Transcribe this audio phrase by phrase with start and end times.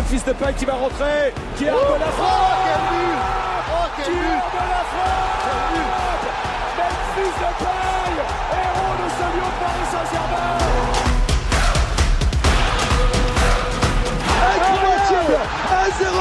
[0.00, 3.20] Memphis Depay qui va rentrer, qui a oh, la frappe oh, quel but
[3.68, 5.44] Oh, quel but de la frappe
[6.78, 8.14] Memphis Depay,
[8.56, 10.56] héros de ce lieu de Paris Saint-Germain.
[14.56, 15.36] Incroyable
[16.00, 16.16] 1-0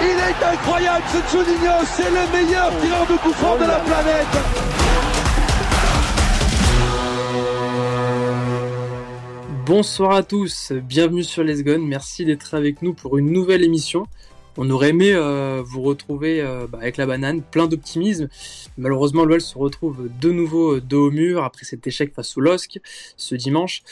[0.00, 4.71] Il est incroyable ce Juninho, c'est le meilleur tireur de coup franc de la planète
[9.64, 14.08] Bonsoir à tous, bienvenue sur Les Guns, merci d'être avec nous pour une nouvelle émission.
[14.56, 18.28] On aurait aimé euh, vous retrouver euh, bah, avec la banane, plein d'optimisme.
[18.76, 22.80] Malheureusement, l'OL se retrouve de nouveau dos au mur après cet échec face au LOSC
[23.16, 23.84] ce dimanche.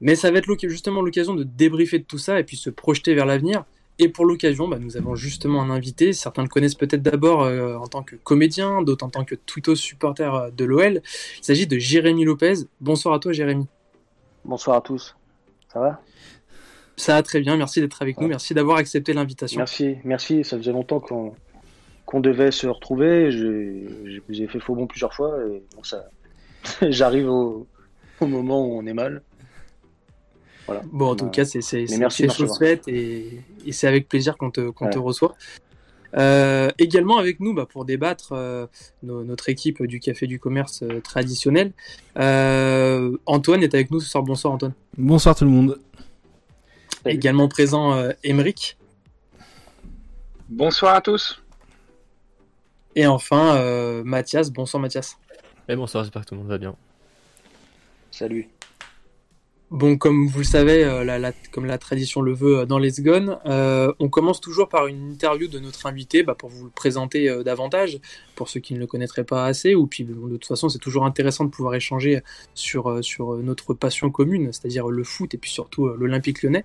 [0.00, 3.14] Mais ça va être justement l'occasion de débriefer de tout ça et puis se projeter
[3.14, 3.64] vers l'avenir.
[4.00, 6.12] Et pour l'occasion, bah, nous avons justement un invité.
[6.12, 9.76] Certains le connaissent peut-être d'abord euh, en tant que comédien, d'autres en tant que twittos
[9.76, 11.02] supporter de l'OL.
[11.38, 12.66] Il s'agit de Jérémy Lopez.
[12.80, 13.66] Bonsoir à toi, Jérémy.
[14.44, 15.16] Bonsoir à tous.
[15.72, 16.00] Ça va?
[16.96, 17.56] Ça va très bien.
[17.56, 18.28] Merci d'être avec nous.
[18.28, 19.58] Merci d'avoir accepté l'invitation.
[19.58, 20.44] Merci, merci.
[20.44, 23.32] Ça faisait longtemps qu'on devait se retrouver.
[23.32, 26.04] Je vous ai fait faux bon plusieurs fois et ça,
[26.82, 27.66] j'arrive au,
[28.20, 29.22] moment où on est mal.
[30.66, 30.82] Voilà.
[30.86, 34.98] Bon, en tout cas, c'est chose faite et, et c'est avec plaisir qu'on te, te
[34.98, 35.34] reçoit.
[36.16, 38.66] Euh, également avec nous bah, pour débattre euh,
[39.02, 41.72] notre équipe du Café du Commerce euh, traditionnel.
[43.26, 44.22] Antoine est avec nous ce soir.
[44.22, 44.74] Bonsoir Antoine.
[44.96, 45.80] Bonsoir tout le monde.
[47.04, 48.78] Également présent Émeric.
[50.48, 51.42] Bonsoir à tous.
[52.94, 54.50] Et enfin Mathias.
[54.50, 55.18] Bonsoir Mathias.
[55.68, 56.74] Et bonsoir, j'espère que tout le monde va bien.
[58.10, 58.48] Salut.
[59.70, 63.38] Bon, comme vous le savez, euh, comme la tradition le veut euh, dans les Gone,
[63.46, 67.42] euh, on commence toujours par une interview de notre invité bah, pour vous le présenter
[67.42, 67.98] davantage,
[68.36, 71.06] pour ceux qui ne le connaîtraient pas assez, ou puis de toute façon c'est toujours
[71.06, 72.22] intéressant de pouvoir échanger
[72.54, 72.88] sur,
[73.42, 76.64] notre passion commune, c'est-à-dire le foot et puis surtout l'Olympique lyonnais.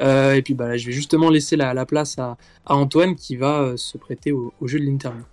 [0.00, 4.32] et puis bah, je vais justement laisser la, place à, Antoine qui va se prêter
[4.32, 5.24] au, au jeu de l'interview.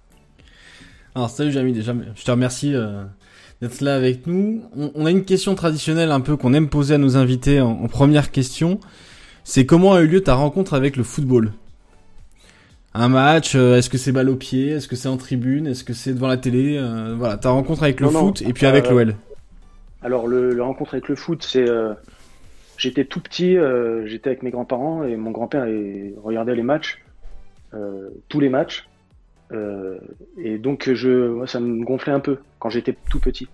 [1.15, 2.73] Alors salut Jamie, déjà je te remercie
[3.61, 4.61] d'être là avec nous.
[4.75, 8.31] On, a une question traditionnelle un peu qu'on aime poser à nos invités en, première
[8.31, 8.79] question.
[9.43, 11.53] C'est comment a eu lieu ta rencontre avec le football?
[12.93, 14.69] Un match, euh, est-ce que c'est balle au pied?
[14.69, 15.65] Est-ce que c'est en tribune?
[15.65, 16.77] Est-ce que c'est devant la télé?
[16.77, 19.15] Euh, Voilà, ta rencontre avec le foot et puis avec euh, l'OL.
[20.03, 21.65] Alors, le, rencontre avec le foot, c'est...
[22.75, 23.55] J'étais tout petit,
[24.05, 25.65] j'étais avec mes grands-parents et mon grand-père
[26.21, 27.01] regardait les matchs,
[28.27, 28.85] tous les matchs.
[29.53, 29.99] Euh,
[30.37, 33.47] et donc, je, ça me gonflait un peu quand j'étais tout petit.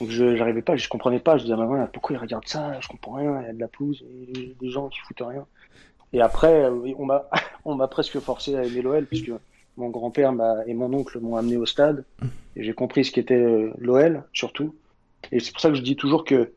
[0.00, 1.38] Donc, je n'arrivais pas, je comprenais pas.
[1.38, 2.78] Je disais à pourquoi il regarde ça?
[2.80, 5.46] Je comprends rien, il y a de la pelouse, et des gens qui foutent rien.
[6.12, 7.28] Et après, euh, on m'a,
[7.64, 9.32] on m'a presque forcé à aimer l'OL, puisque
[9.76, 10.32] mon grand-père
[10.66, 12.04] et mon oncle m'ont amené au stade,
[12.56, 14.74] et j'ai compris ce qu'était euh, l'OL, surtout.
[15.32, 16.52] Et c'est pour ça que je dis toujours que,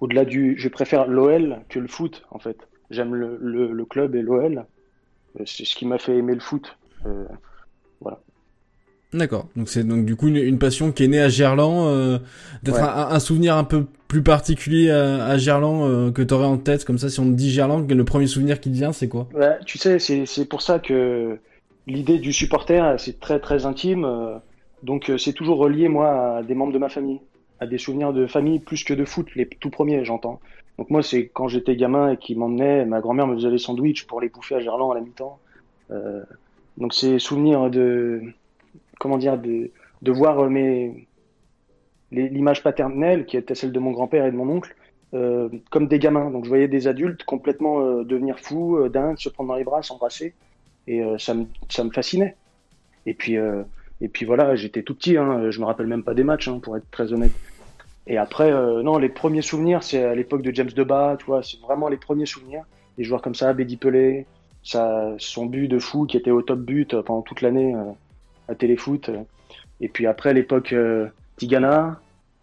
[0.00, 2.56] au-delà du, je préfère l'OL que le foot, en fait.
[2.90, 4.66] J'aime le, club et l'OL.
[5.46, 6.76] C'est ce qui m'a fait aimer le foot.
[9.12, 9.48] D'accord.
[9.56, 12.18] Donc c'est donc du coup une, passion qui est née à Gerland, euh,
[12.62, 16.84] d'être un, souvenir un peu plus particulier à, à Gerland euh, que t'aurais en tête
[16.86, 17.10] comme ça.
[17.10, 19.28] Si on te dit Gerland, le premier souvenir qui te vient, c'est quoi?
[19.34, 21.38] Ouais, Tu sais, c'est pour ça que
[21.86, 24.04] l'idée du supporter, c'est très très intime.
[24.06, 24.38] Euh,
[24.82, 27.20] donc euh, c'est toujours relié moi à des membres de ma famille,
[27.60, 30.40] à des souvenirs de famille plus que de foot, les tout premiers, j'entends.
[30.78, 34.06] Donc moi c'est quand j'étais gamin et qui m'emmenait, ma grand-mère me faisait des sandwichs
[34.06, 35.38] pour les bouffer à Gerland à la mi-temps.
[36.78, 38.22] donc c'est souvenirs de
[39.02, 40.88] comment dire, de, de voir euh,
[42.12, 44.76] l'image paternelle, qui était celle de mon grand-père et de mon oncle,
[45.12, 46.30] euh, comme des gamins.
[46.30, 49.82] Donc je voyais des adultes complètement euh, devenir fous, dingues, se prendre dans les bras,
[49.82, 50.34] s'embrasser.
[50.86, 52.34] Et ça, me, ça me fascinait.
[53.06, 53.36] Et puis,
[54.00, 56.58] et puis voilà, j'étais tout petit, hein, je me rappelle même pas des matchs, hein,
[56.60, 57.30] pour être très honnête.
[58.08, 58.50] Et après,
[58.82, 61.98] non, les premiers souvenirs, c'est à l'époque de James Debat, tu vois, c'est vraiment les
[61.98, 62.64] premiers souvenirs.
[62.98, 64.26] Des joueurs comme ça, Bédi Pelé,
[64.64, 67.76] son but de fou qui était au top but pendant toute l'année
[68.48, 69.10] à Téléfoot.
[69.80, 72.00] Et puis après l'époque euh, Tigana,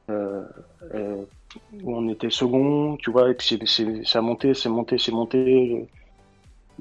[0.10, 0.44] euh,
[0.94, 1.24] euh,
[1.82, 5.12] où on était second, tu vois, et puis c'est, ça a monté, c'est monté, c'est
[5.12, 5.88] monté.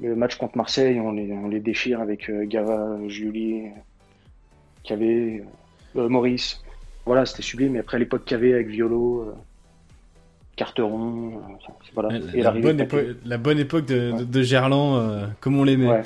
[0.01, 3.63] Le, match contre Marseille, on les, on les déchire avec Gava, Julie,
[4.83, 5.43] Cavé,
[5.93, 6.63] Maurice.
[7.05, 7.73] Voilà, c'était sublime.
[7.73, 9.33] Mais après l'époque Cavé avec Violo,
[10.55, 11.41] Carteron,
[11.93, 12.17] voilà.
[12.33, 12.87] La, bonne,
[13.25, 16.03] la, bonne époque de, de, Gerland, comme on l'aimait.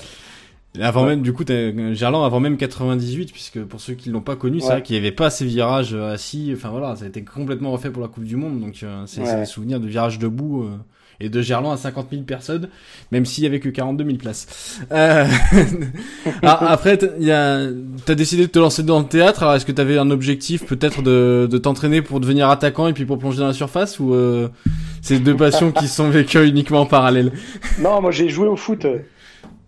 [0.81, 4.59] Avant même, du coup, Gerland avant même 98, puisque pour ceux qui l'ont pas connu,
[4.59, 6.51] c'est vrai qu'il n'y avait pas ces virages euh, assis.
[6.55, 9.21] Enfin voilà, ça a été complètement refait pour la Coupe du Monde, donc euh, c'est
[9.21, 10.75] des souvenirs de virages debout euh,
[11.19, 12.69] et de Gerland à 50 000 personnes,
[13.11, 14.79] même s'il y avait que 42 000 places.
[14.91, 15.25] Euh...
[16.41, 19.43] Ah, après, t'as décidé de te lancer dans le théâtre.
[19.43, 23.05] Alors est-ce que t'avais un objectif peut-être de, de t'entraîner pour devenir attaquant et puis
[23.05, 24.13] pour plonger dans la surface ou
[25.01, 27.31] c'est deux passions qui sont vécues uniquement en parallèle?
[27.79, 28.85] Non, moi j'ai joué au foot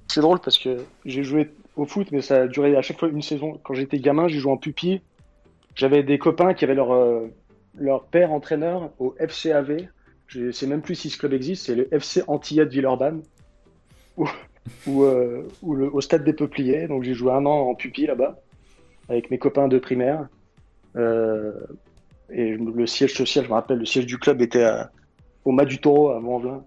[0.08, 3.10] c'est drôle parce que j'ai joué au foot, mais ça a duré à chaque fois
[3.10, 3.60] une saison.
[3.64, 5.02] Quand j'étais gamin, j'ai joué en pupille.
[5.76, 7.28] J'avais des copains qui avaient leur, euh,
[7.78, 9.88] leur père entraîneur au FCAV.
[10.28, 13.22] Je sais même plus si ce club existe, c'est le FC Antillette Villeurbanne,
[14.18, 14.28] ou,
[14.88, 16.88] ou, euh, le, au stade des Peupliers.
[16.88, 18.40] Donc j'ai joué un an en pupille là-bas,
[19.10, 20.28] avec mes copains de primaire.
[20.96, 21.52] Euh,
[22.30, 24.66] et le siège social, je me rappelle, le siège du club était
[25.44, 26.64] au Mas du Taureau à Mont-Velin.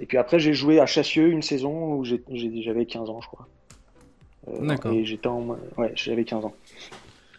[0.00, 3.46] Et puis après, j'ai joué à Chassieux une saison où j'avais 15 ans, je crois.
[4.48, 4.92] Euh, D'accord.
[4.92, 5.56] Et j'étais en...
[5.76, 6.54] Ouais, j'avais 15 ans.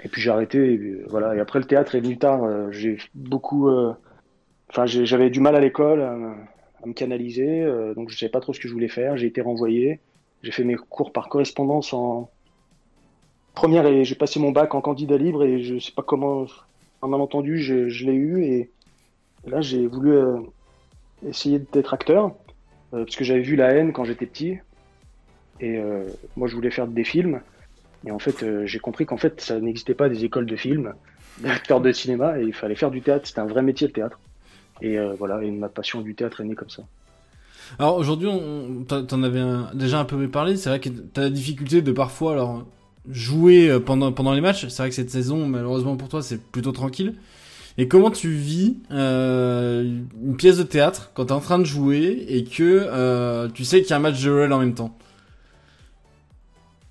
[0.04, 1.36] Et puis j'ai arrêté, et, voilà.
[1.36, 2.44] Et après, le théâtre est venu tard.
[2.44, 3.70] Euh, j'ai beaucoup...
[3.70, 3.94] Euh,
[4.70, 6.16] enfin, j'avais du mal à l'école à,
[6.86, 9.16] me canaliser, donc je savais pas trop ce que je voulais faire.
[9.16, 10.02] J'ai été renvoyé.
[10.42, 12.30] J'ai fait mes cours par correspondance en
[13.56, 16.46] première et j'ai passé mon bac en candidat libre et je sais pas comment,
[17.02, 18.70] un malentendu, je, je l'ai eu et
[19.46, 20.18] là j'ai voulu
[21.28, 22.36] essayer d'être acteur,
[22.94, 24.58] euh, parce que j'avais vu La haine quand j'étais petit,
[25.60, 26.06] et euh,
[26.36, 27.42] moi je voulais faire des films,
[28.06, 30.94] et en fait euh, j'ai compris qu'en fait ça n'existait pas des écoles de films,
[31.40, 34.20] d'acteurs de cinéma, et il fallait faire du théâtre, c'était un vrai métier le théâtre.
[34.82, 36.84] Et voilà, et ma passion du théâtre est née comme ça.
[37.80, 38.28] Alors aujourd'hui,
[38.88, 39.42] t'en avais
[39.76, 40.58] déjà un peu parlé.
[40.58, 42.66] C'est vrai que t'as la difficulté de parfois alors
[43.10, 44.68] jouer pendant pendant les matchs.
[44.68, 47.14] C'est vrai que cette saison, malheureusement pour toi, c'est plutôt tranquille.
[47.78, 49.82] Et comment tu vis euh,
[50.22, 53.82] une pièce de théâtre quand t'es en train de jouer et que euh, tu sais
[53.82, 54.96] qu'il y a un match de LoL en même temps?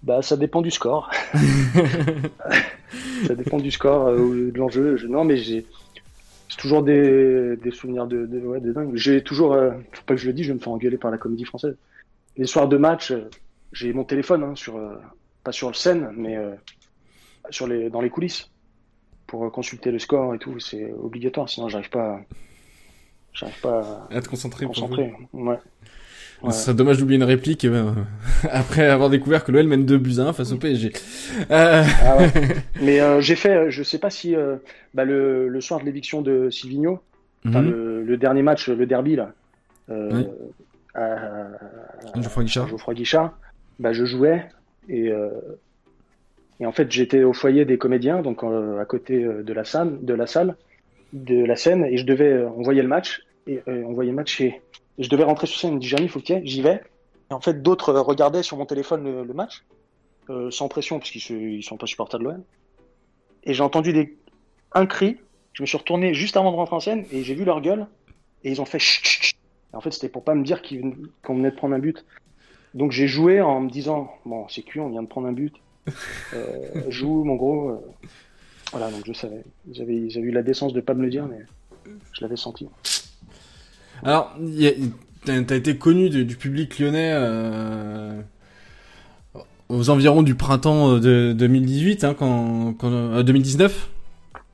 [0.03, 1.09] Bah ça dépend du score.
[3.27, 4.99] ça dépend du score euh, ou de l'enjeu.
[5.09, 5.65] Non mais j'ai
[6.59, 8.91] toujours des, des, souvenirs de, de, ouais, de dingue.
[8.97, 11.13] J'ai toujours, euh, faut pas que je le dise, je vais me faire engueuler par
[11.13, 11.77] la comédie française.
[12.37, 13.13] Les soirs de match,
[13.73, 14.81] j'ai mon téléphone hein, sur,
[15.45, 16.39] pas sur le scène, mais
[17.51, 18.52] sur les, dans les coulisses
[19.33, 22.21] pour consulter le score et tout, c'est obligatoire, sinon j'arrive pas,
[23.33, 24.67] j'arrive pas à, te concentrer.
[24.67, 25.15] concentrer.
[25.33, 25.57] Ouais.
[26.43, 26.51] Ouais.
[26.51, 27.93] C'est dommage d'oublier une réplique euh,
[28.51, 30.93] après avoir découvert que l'OL mène 2 buts à 1 face au PSG.
[31.51, 31.83] Euh...
[32.05, 32.31] Ah ouais.
[32.83, 34.57] Mais euh, j'ai fait, je sais pas si euh,
[34.93, 37.01] bah, le, le, soir de l'éviction de Silvino,
[37.45, 37.71] mm -hmm.
[37.71, 39.33] le, le, dernier match, le derby là,
[39.89, 40.27] oui.
[40.95, 43.33] à, Geoffroy Guichard, Geoffroy Guichard
[43.79, 44.45] bah, je jouais
[44.91, 45.11] et
[46.63, 49.65] et en fait, j'étais au foyer des comédiens, donc euh, à côté euh, de la
[49.65, 54.13] salle, de la scène, et je devais, euh, on voyait le match, et on voyait
[54.13, 54.63] le match, et,
[54.99, 55.71] je devais rentrer sur scène.
[55.71, 56.81] Il me dit Jérémy, faut que j'y vais.
[57.31, 59.65] Et en fait, d'autres regardaient sur mon téléphone le, match,
[60.51, 62.45] sans pression, parce qu'ils ne sont pas supporters de l'OM.
[63.43, 64.17] Et j'ai entendu
[64.73, 65.17] un cri.
[65.55, 67.87] Je me suis retourné juste avant de rentrer en scène, et j'ai vu leur gueule,
[68.45, 69.37] et ils ont fait chut, chut.
[69.73, 70.63] En fait, c'était pour pas me dire
[71.25, 72.05] qu'on venait de prendre un but.
[72.75, 75.55] Donc j'ai joué en me disant bon, c'est cuit, on vient de prendre un but
[75.57, 75.62] euh,
[76.89, 77.71] joue, mon gros.
[77.71, 77.77] Euh,
[78.73, 79.43] voilà, donc je savais.
[79.73, 81.41] J'avais, eu la décence de pas me le dire, mais
[82.13, 82.69] je l'avais senti.
[84.03, 84.37] Alors,
[85.25, 88.21] t'as été connu du, public lyonnais euh,
[89.69, 93.91] aux environs du printemps de 2018, hein, quand, quand 2019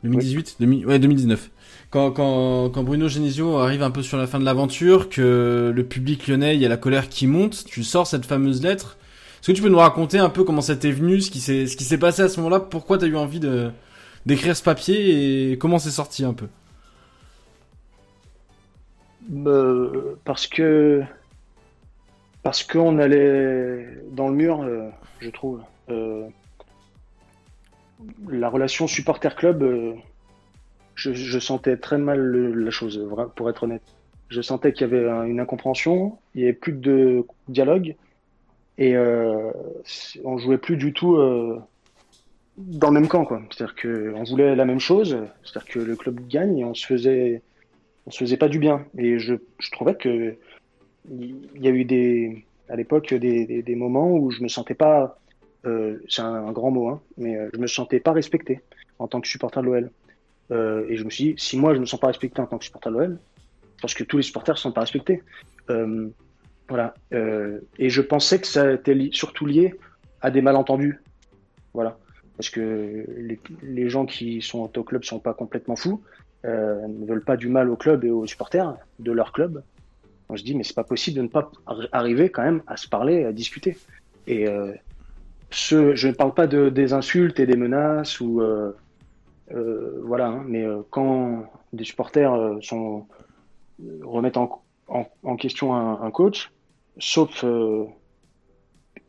[0.04, 1.50] 2018 Ouais, 2019.
[1.90, 5.84] Quand, quand, quand, Bruno Genesio arrive un peu sur la fin de l'aventure, que le
[5.84, 8.98] public lyonnais, il y a la colère qui monte, tu sors cette fameuse lettre.
[9.40, 11.98] Est-ce que tu peux nous raconter un peu comment ça t'est venu, ce qui s'est,
[11.98, 13.40] passé à ce moment-là, pourquoi t'as eu envie
[14.26, 16.48] d'écrire ce papier et comment c'est sorti un peu?
[19.46, 21.02] Euh, Parce que
[22.42, 24.88] parce qu'on allait dans le mur, euh,
[25.20, 25.60] je trouve.
[25.90, 26.26] Euh,
[28.28, 29.96] la relation supporter-club,
[30.94, 32.20] je, je, sentais très mal
[32.54, 33.82] la chose, pour être honnête.
[34.28, 37.96] Je sentais qu'il y avait une incompréhension, il n'y avait plus de dialogue.
[38.78, 39.50] Et euh,
[40.24, 41.60] on jouait plus du tout euh,
[42.56, 43.42] dans le même camp, quoi.
[43.50, 47.42] C'est-à-dire qu'on voulait la même chose, c'est-à-dire que le club gagne et on se faisait,
[48.06, 48.86] on se faisait pas du bien.
[48.96, 49.34] Et je,
[49.72, 50.36] trouvais que
[51.10, 55.18] il y a eu des, à l'époque, des, moments où je me sentais pas,
[55.66, 58.60] euh, c'est un, grand mot, hein, mais euh, je me sentais pas respecté
[59.00, 59.90] en tant que supporter de l'OL.
[60.50, 62.64] Et je me suis dit, si moi je me sens pas respecté en tant que
[62.64, 63.18] supporter de l'OL,
[63.82, 65.22] parce que tous les supporters ne sont pas respectés.
[66.68, 66.94] Voilà.
[67.12, 69.74] Euh, et je pensais que ça était surtout lié
[70.20, 71.00] à des malentendus.
[71.74, 71.98] Voilà.
[72.36, 73.04] Parce que
[73.62, 76.02] les, gens qui sont au club sont pas complètement fous,
[76.44, 79.62] euh, ne veulent pas du mal au club et aux supporters de leur club.
[80.28, 81.50] Moi, je dis, mais c'est pas possible de ne pas
[81.90, 83.76] arriver quand même à se parler, à discuter.
[84.26, 84.72] Et euh,
[85.50, 88.72] je ne parle pas de, des insultes et des menaces ou euh,
[90.04, 93.06] voilà, hein, mais quand des supporters sont
[94.02, 96.50] remettent en, question un, coach,
[96.98, 97.84] sauf euh,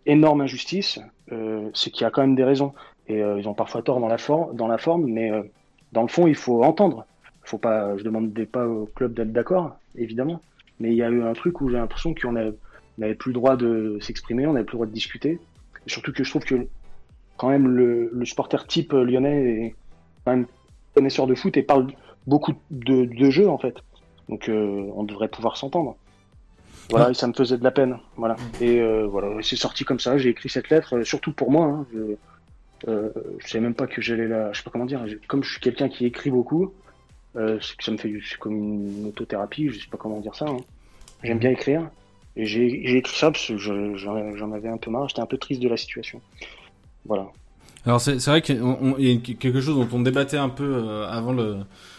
[0.06, 1.00] énorme injustice,
[1.32, 2.74] euh, c'est qu'il y a quand même des raisons.
[3.08, 5.32] Et euh, ils ont parfois tort dans la, for dans la forme, mais
[5.92, 7.06] dans le fond, il faut entendre.
[7.44, 10.42] Faut pas, je demande pas au club d'être d'accord, évidemment.
[10.80, 13.58] Mais il y a eu un truc où j'ai l'impression qu'on n'avait plus le droit
[13.58, 15.40] de s'exprimer, on n'avait plus le droit de discuter.
[15.86, 16.68] Et surtout que je trouve que
[17.38, 19.76] quand même le, le supporter type lyonnais est
[20.26, 20.46] quand même
[20.94, 21.88] connaisseur de foot et parle
[22.28, 23.76] beaucoup de jeux en fait.
[24.28, 25.98] Donc on devrait pouvoir s'entendre.
[26.90, 27.98] Voilà, et ça me faisait de la peine.
[28.16, 28.36] Voilà.
[28.62, 30.18] Et euh, voilà, c'est sorti comme ça.
[30.18, 31.66] J'ai écrit cette lettre, euh, surtout pour moi.
[31.66, 31.86] Hein.
[31.94, 32.16] Je,
[32.88, 34.52] euh, je sais même pas que j'allais la.
[34.52, 35.06] Je sais pas comment dire.
[35.28, 36.74] Comme je suis quelqu'un qui écrit beaucoup,
[37.36, 39.70] euh, ça me fait comme une autothérapie.
[39.70, 40.46] Je sais pas comment dire ça.
[40.46, 40.58] Hein.
[41.24, 41.90] J'aime bien écrire.
[42.36, 45.10] Et j'ai écrit ça parce que j'en avais un peu marre.
[45.10, 46.22] J'étais un peu triste de la situation.
[47.06, 47.28] Voilà.
[47.86, 48.58] Alors c'est vrai qu'il
[49.00, 51.58] y a quelque chose dont on débattait un peu euh, avant le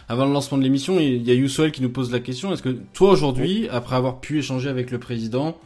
[0.08, 0.98] avant le lancement de l'émission.
[1.00, 4.20] Il y a Youssoel qui nous pose la question est-ce que toi aujourd'hui, après avoir
[4.20, 5.56] pu échanger avec le président,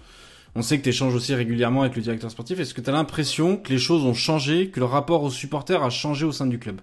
[0.55, 2.93] on sait que tu échanges aussi régulièrement avec le directeur sportif, est-ce que tu as
[2.93, 6.47] l'impression que les choses ont changé, que le rapport aux supporters a changé au sein
[6.47, 6.81] du club?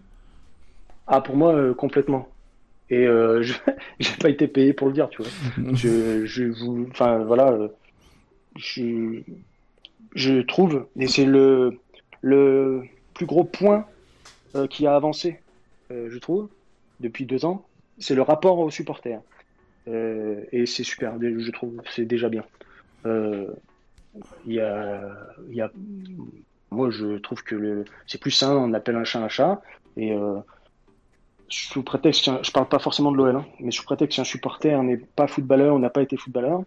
[1.07, 2.27] Ah pour moi euh, complètement.
[2.89, 3.53] Et euh, je
[3.99, 5.31] j'ai pas été payé pour le dire, tu vois.
[5.73, 7.67] je je vous enfin voilà euh,
[8.57, 9.21] je
[10.15, 11.79] je trouve et c'est le
[12.21, 12.83] le
[13.21, 13.85] plus gros point
[14.55, 15.39] euh, qui a avancé,
[15.91, 16.49] euh, je trouve,
[17.01, 17.63] depuis deux ans,
[17.99, 19.21] c'est le rapport aux supporters.
[19.87, 22.43] Euh, et c'est super, je trouve, c'est déjà bien.
[23.05, 23.53] Il
[24.47, 25.71] y a,
[26.71, 29.61] moi, je trouve que c'est plus sain, on appelle un chat un chat.
[29.97, 30.15] Et
[31.47, 34.97] sous prétexte, je parle pas forcément de l'OL, hein, mais sous prétexte qu'un supporter n'est
[34.97, 36.63] pas footballeur, on n'a pas été footballeur,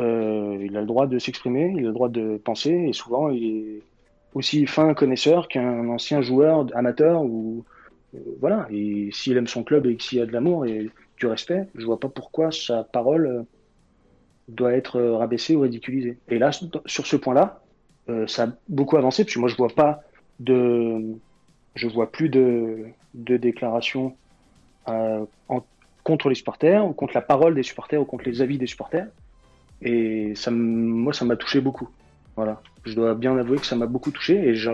[0.00, 3.44] il a le droit de s'exprimer, il a le droit de penser, et souvent il
[3.44, 3.82] est
[4.34, 7.64] aussi fin connaisseur qu'un ancien joueur amateur ou
[8.14, 8.66] euh, voilà.
[8.70, 12.00] Et s'il aime son club et s'il a de l'amour et du respect, je vois
[12.00, 13.42] pas pourquoi sa parole euh,
[14.48, 16.18] doit être euh, rabaissée ou ridiculisée.
[16.28, 16.50] Et là,
[16.86, 17.62] sur ce point-là,
[18.26, 20.00] ça a beaucoup avancé parce moi je vois pas
[20.40, 21.14] de,
[21.74, 24.16] je vois plus de, déclarations
[26.04, 29.08] contre les supporters ou contre la parole des supporters ou contre les avis des supporters.
[29.82, 31.90] Et ça, moi, ça m'a touché beaucoup.
[32.38, 32.62] Voilà.
[32.84, 34.70] Je dois bien avouer que ça m'a beaucoup touché et je,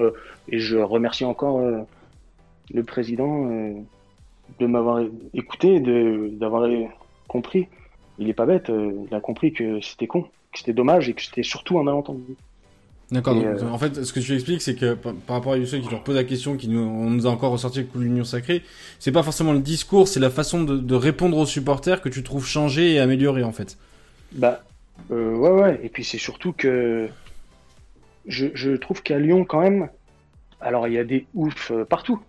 [0.50, 1.78] et je remercie encore euh,
[2.74, 3.72] le président euh,
[4.60, 5.00] de m'avoir
[5.32, 6.68] écouté, d'avoir
[7.26, 7.68] compris.
[8.18, 11.14] Il est pas bête, euh, il a compris que c'était con, que c'était dommage et
[11.14, 12.36] que c'était surtout un malentendu.
[13.10, 13.34] D'accord.
[13.72, 16.16] En fait, ce que tu expliques, c'est que par rapport à Youssef qui leur pose
[16.16, 18.62] la question, qui nous, on nous a encore ressorti le coup de l'union sacrée,
[18.98, 22.22] c'est pas forcément le discours, c'est la façon de, de, répondre aux supporters que tu
[22.22, 23.78] trouves changer et améliorer en fait.
[24.32, 24.60] Bah
[25.08, 25.80] ouais ouais.
[25.82, 27.08] Et puis c'est surtout que
[28.26, 29.88] je, trouve qu'à Lyon, quand même,
[30.60, 32.20] alors il y a des oufs euh, partout.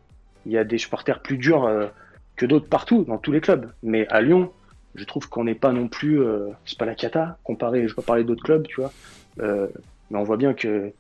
[0.46, 1.88] Il y a des supporters plus durs euh,
[2.36, 3.72] que d'autres partout, dans tous les clubs.
[3.82, 4.52] Mais à Lyon,
[4.96, 6.22] je trouve qu'on n'est pas non plus.
[6.22, 8.92] Euh, c'est pas la cata, comparé, je vais pas parler d'autres clubs, tu vois.
[9.38, 10.92] mais on voit bien que.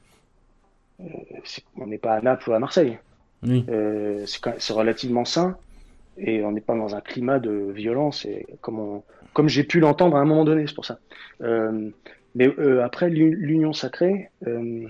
[1.77, 2.97] on n'est pas à Naples ou à Marseille.
[3.43, 5.57] c'est relativement sain
[6.17, 9.01] et on n'est pas dans un climat de violence et comme,
[9.33, 10.99] comme j'ai pu l'entendre à un moment donné, c'est pour ça.
[12.35, 14.87] Mais euh, après, l'union sacrée, euh,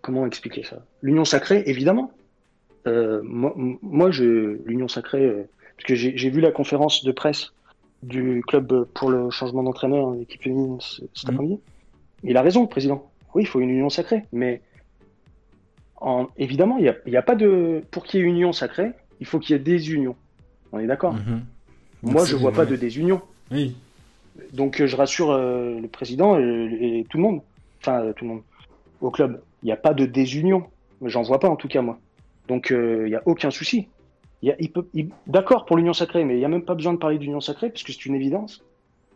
[0.00, 0.84] comment expliquer ça?
[1.02, 2.12] L'union sacrée, évidemment.
[2.86, 5.28] Euh, moi, moi l'union sacrée,
[5.76, 7.52] parce que j'ai vu la conférence de presse
[8.04, 11.30] du club pour le changement d'entraîneur en équipe féminine cet mmh.
[11.30, 11.60] après-midi.
[12.22, 13.10] Il a raison, le président.
[13.34, 14.62] Oui, il faut une union sacrée, mais
[15.96, 17.82] en, évidemment, il n'y a, y a, pas de.
[17.90, 20.14] Pour qu'il y ait union sacrée, il faut qu'il y ait des unions.
[20.70, 21.14] On est d'accord?
[21.14, 21.42] Mmh.
[22.02, 23.20] Moi, je vois pas de désunion.
[23.50, 23.76] Oui.
[24.52, 27.40] Donc euh, je rassure euh, le président et, tout le monde,
[27.80, 28.42] enfin euh, tout le monde,
[29.00, 29.40] au club.
[29.62, 30.64] Il n'y a pas de désunion,
[31.02, 31.98] j'en vois pas en tout cas moi.
[32.48, 33.88] Donc il n'y a aucun souci.
[34.42, 34.86] Il, il peut,
[35.26, 37.70] d'accord pour l'union sacrée, mais il n'y a même pas besoin de parler d'union sacrée
[37.70, 38.62] parce que c'est une évidence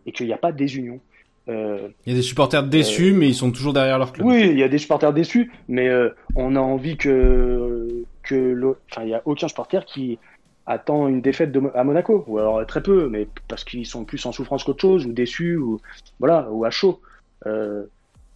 [0.06, 0.98] et qu'il n'y a pas de désunion.
[1.46, 4.26] il y a des supporters déçus, mais ils sont toujours derrière leur club.
[4.26, 5.88] Oui, il y a des supporters déçus, mais
[6.34, 10.18] on a envie que que, enfin, il n'y a aucun supporter qui
[10.66, 14.32] attend une défaite à Monaco, ou alors très peu, mais parce qu'ils sont plus en
[14.32, 15.80] souffrance qu'autre chose, ou déçus, ou
[16.18, 17.00] voilà, ou à chaud.
[17.46, 17.84] Euh,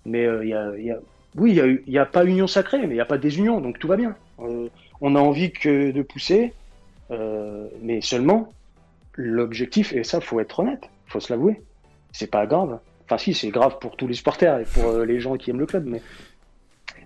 [0.04, 0.98] mais euh, y, a,
[1.36, 3.78] oui, il n'y a, a, pas union sacrée, mais il n'y a pas désunion, donc
[3.78, 4.16] tout va bien.
[4.40, 4.68] Euh,
[5.00, 6.52] on a envie que de pousser,
[7.82, 8.48] mais seulement
[9.14, 11.62] l'objectif, et ça, faut être honnête, faut se l'avouer,
[12.12, 12.80] c'est pas grave.
[13.04, 15.66] Enfin, si, c'est grave pour tous les supporters et pour les gens qui aiment le
[15.66, 16.02] club, mais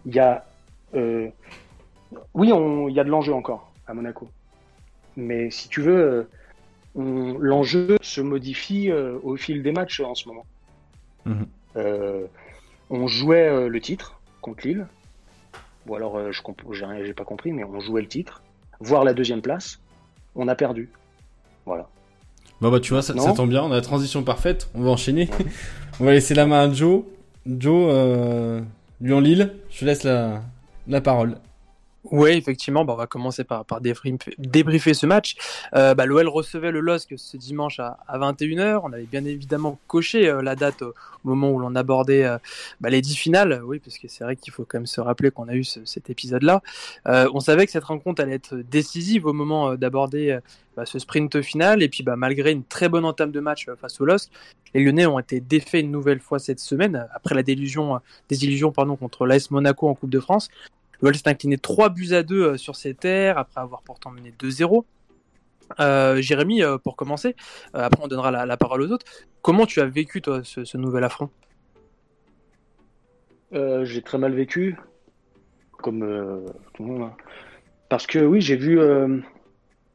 [0.07, 0.47] il y a,
[0.95, 4.29] oui, il y a de l'enjeu encore à Monaco.
[5.19, 6.29] Mais si tu veux,
[6.97, 10.47] euh, l'enjeu se modifie euh, au fil des matchs en ce moment.
[11.27, 11.47] Mhm.
[11.77, 12.25] Euh,
[12.89, 14.87] on jouait le titre contre Lille.
[15.89, 16.41] Ou alors, je
[17.05, 18.43] j'ai pas compris, mais on jouait le titre.
[18.79, 19.81] Voir la deuxième place,
[20.37, 20.89] on a perdu.
[21.67, 21.89] Voilà.
[22.61, 25.29] Bah bah tu vois, ça, tombe bien, on a la transition parfaite, on va enchaîner.
[26.01, 27.03] on va laisser la main à Joe.
[27.45, 28.61] Joe, euh,
[29.01, 30.43] Lyon-Lille, je laisse la,
[30.87, 31.39] la parole.
[32.05, 35.37] Oui, effectivement, bah, on va commencer par, débriefer, ce match.
[35.75, 38.81] Euh, bah, L'OL recevait le LOSC ce dimanche à, 21h.
[38.85, 42.39] On avait bien évidemment coché euh, la date au, moment où l'on abordait euh,
[42.81, 43.61] bah, les dix finales.
[43.65, 46.09] Oui, parce que c'est vrai qu'il faut quand même se rappeler qu'on a eu cet
[46.09, 46.63] épisode-là.
[47.07, 50.39] on savait que cette rencontre allait être décisive au moment d'aborder
[50.77, 51.83] bah, ce sprint final.
[51.83, 54.31] Et puis, malgré une très bonne entame de match face au LOSC,
[54.75, 58.97] les Lyonnais ont été défaits une nouvelle fois cette semaine, après la désillusion, désillusion pardon,
[58.97, 60.49] contre l'AS Monaco en Coupe de France.
[61.01, 64.33] Le s'est incliné 3 buts à 2 euh, sur ses terres après avoir pourtant mené
[64.39, 64.85] 2-0.
[65.81, 67.37] Euh, Jérémy, euh, pour commencer,
[67.75, 69.07] après on donnera la, parole aux autres.
[69.43, 71.31] Comment tu as vécu toi ce, nouvel affront?
[73.53, 74.77] J'ai très mal vécu,
[75.79, 76.01] comme
[76.75, 77.03] tout le monde.
[77.03, 77.17] Hein.
[77.89, 78.79] Parce que oui, j'ai vu,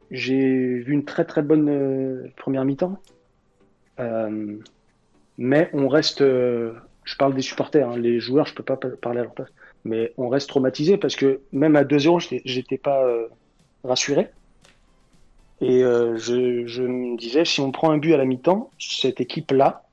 [0.10, 3.00] vu une très très bonne première mi-temps.
[5.38, 7.98] mais on reste, je parle des supporters, hein.
[7.98, 9.52] les joueurs, je peux pas parler à leur place
[9.86, 13.28] mais on reste traumatisé parce que même à 2-0, j'étais pas euh,
[13.84, 14.30] rassuré.
[15.62, 19.22] Et euh, je, je, me disais, si on prend un but à la mi-temps, cette
[19.22, 19.84] équipe-là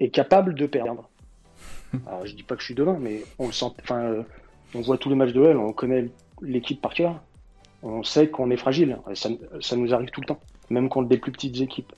[0.00, 1.08] est capable de perdre.
[2.06, 3.66] Alors, je dis pas que je suis devant, mais on le sent.
[3.82, 4.22] Enfin, euh,
[4.74, 6.08] on voit tous les matchs de l'OL, on connaît
[6.40, 7.20] l'équipe par cœur.
[7.82, 8.98] On sait qu'on est fragile.
[9.14, 9.28] Ça,
[9.60, 11.92] ça, nous arrive tout le temps, même contre des plus petites équipes.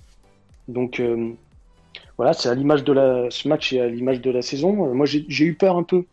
[0.67, 1.01] Donc
[2.17, 4.95] voilà, c'est à l'image de la, ce match et à l'image de la saison.
[4.95, 6.07] Moi, j'ai eu peur un peu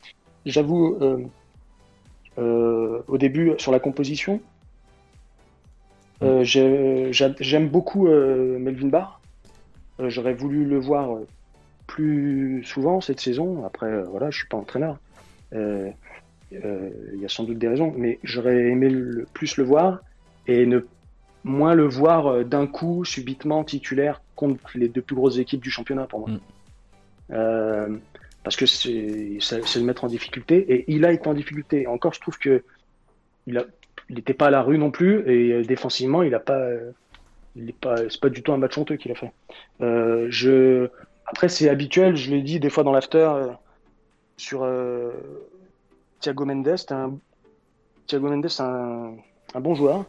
[0.46, 1.24] J'avoue, euh,
[2.40, 4.42] euh, au début, sur la composition,
[6.24, 9.22] euh, j'aime beaucoup Melvin Barr.
[10.00, 11.20] J'aurais voulu le voir
[11.86, 13.66] plus souvent cette saison.
[13.66, 14.98] Après, voilà, je suis pas entraîneur.
[15.52, 15.94] Il
[16.52, 20.00] y a sans doute des raisons, mais j'aurais aimé le, plus le voir
[20.48, 20.80] et ne
[21.44, 26.06] moins le voir d'un coup subitement titulaire contre les deux plus grosses équipes du championnat
[26.06, 26.30] pour moi.
[27.30, 28.00] Mm
[28.44, 31.88] parce que c'est le mettre en difficulté et il a été en difficulté.
[31.88, 32.64] Encore, je trouve que
[33.48, 33.64] il
[34.10, 38.20] n'était pas à la rue non plus et euh, défensivement, il a est pas, c'est
[38.20, 39.32] pas du tout un match honteux qu'il a fait.
[39.82, 40.88] Euh,
[41.28, 43.48] après, c'est habituel, je l'ai dit des fois dans l'after euh,
[44.38, 44.68] sur
[46.20, 46.76] Thiago Mendes.
[48.08, 49.14] Thiago Mendes, c'est un,
[49.54, 50.06] un, bon joueur.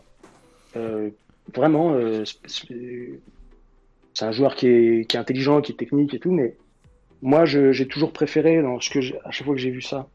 [1.54, 6.56] vraiment, c'est un joueur qui est, qui est intelligent, qui est technique et tout, mais
[7.22, 10.08] moi, j'ai toujours préféré, à chaque fois que j'ai vu ça,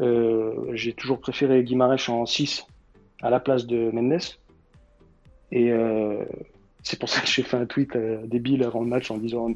[0.00, 2.66] euh, j'ai toujours préféré Guimarães en 6
[3.20, 4.22] à la place de Mendes.
[5.52, 6.24] Et euh,
[6.82, 9.50] c'est pour ça que j'ai fait un tweet euh, débile avant le match en disant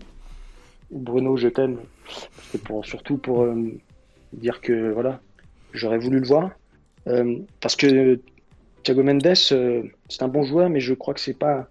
[0.91, 1.79] Bruno, je t'aime.
[2.43, 3.47] C'était pour, surtout pour
[4.35, 5.21] dire que voilà,
[5.73, 6.51] j'aurais voulu le voir.
[7.61, 8.21] parce que
[8.83, 11.71] Thiago Mendes, c'est un bon joueur, mais je crois que c'est pas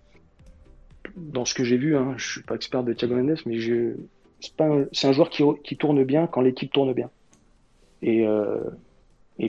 [1.15, 1.95] dans ce que j'ai vu.
[1.95, 3.93] Hein, je suis pas expert de Thiago Mendes, mais je
[4.43, 7.09] c'est un, joueur qui, tourne bien quand l'équipe tourne bien.
[8.01, 8.59] Et, euh,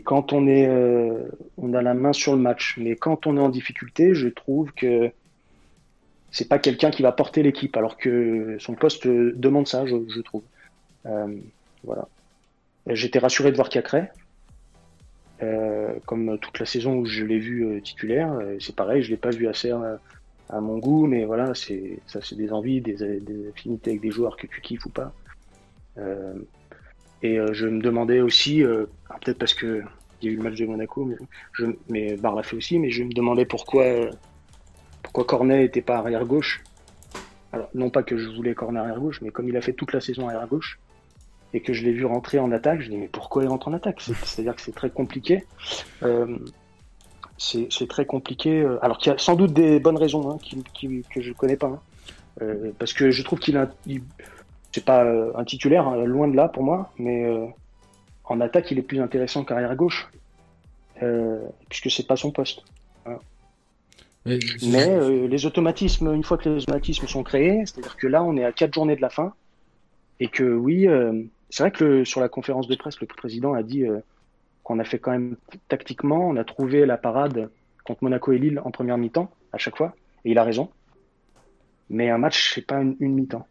[0.05, 1.29] quand on est, euh,
[1.61, 5.11] a la main sur le match, mais quand on est en difficulté, je trouve que
[6.31, 10.43] c'est pas quelqu'un qui va porter l'équipe, alors que son poste demande ça, je, trouve.
[11.07, 11.37] Euh,
[11.83, 12.09] voilà.
[12.87, 14.05] J'étais rassuré de voir Cacré,
[16.07, 18.39] comme toute la saison où je l'ai vu titulaire.
[18.61, 19.71] c'est pareil, je l'ai pas vu assez
[20.49, 23.03] à mon goût, mais voilà, c'est ça, c'est des envies, des,
[23.49, 25.13] affinités avec des joueurs que tu kiffes ou pas.
[25.99, 26.35] Euh,
[27.23, 28.87] et euh, je me demandais aussi, euh,
[29.23, 29.83] peut-être parce que
[30.21, 31.17] il y a eu le match de Monaco, mais,
[31.53, 33.85] je, mais Bar l'a fait aussi, mais je me demandais pourquoi
[35.03, 36.63] pourquoi Cornet n'était pas arrière gauche.
[37.53, 39.93] Alors non pas que je voulais Cornet arrière gauche, mais comme il a fait toute
[39.93, 40.79] la saison arrière gauche
[41.53, 43.75] et que je l'ai vu rentrer en attaque, je dis mais pourquoi il rentre en
[43.75, 44.01] attaque?
[44.01, 45.45] C'est-à-dire que c'est très compliqué
[47.39, 48.61] c'est très compliqué.
[48.61, 50.39] Euh, alors qu'il y a sans doute des bonnes raisons hein,
[50.75, 51.69] que je ne connais pas.
[51.69, 51.81] Hein.
[52.43, 53.71] Euh, parce que je trouve qu'il a.
[54.73, 57.27] C'est pas euh, un titulaire, hein, loin de là pour moi, mais
[58.25, 60.09] en attaque, il est plus intéressant qu'arrière gauche,
[61.69, 62.65] puisque c'est pas son poste.
[64.27, 68.45] Mais, les automatismes, une fois que les automatismes sont créés, c'est-à-dire que là, on est
[68.45, 69.35] à quatre journées de la fin,
[70.19, 70.89] et que oui,
[71.51, 73.85] c'est vrai que sur la conférence de presse, le président a dit
[74.65, 75.37] qu'on a fait quand même
[75.69, 76.29] tactiquement.
[76.29, 77.51] On a trouvé la parade
[77.85, 80.71] contre Monaco et Lille en première mi-temps, à chaque fois, et il a raison.
[81.91, 83.47] Mais un match, c'est pas une, mi-temps.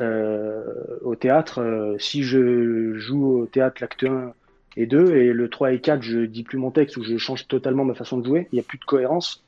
[0.00, 4.32] Euh, au théâtre, euh, si je joue au théâtre l'acte 1
[4.76, 7.46] et 2, et le 3 et 4, je dis plus mon texte ou je change
[7.46, 9.44] totalement ma façon de jouer, il n'y a plus de cohérence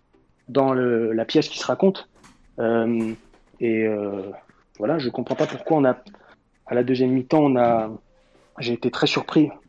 [0.48, 2.08] dans la pièce qui se raconte.
[2.58, 3.12] Euh,
[3.60, 3.86] et
[4.78, 6.02] voilà, je comprends pas pourquoi on a,
[6.66, 7.90] à la deuxième mi-temps, on a,
[8.58, 9.59] j'ai été très surpris euh,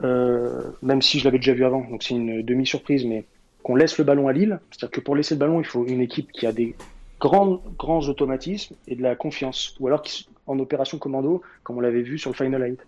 [0.00, 3.24] même si je l'avais déjà vu avant, donc c'est une demi-surprise, mais
[3.62, 4.60] qu'on laisse le ballon à Lille.
[4.70, 6.74] C'est-à-dire que pour laisser le ballon, il faut une équipe qui a des
[7.20, 10.02] grands, grands automatismes et de la confiance, ou alors
[10.46, 12.80] en opération commando, comme on l'avait vu sur le Final 8.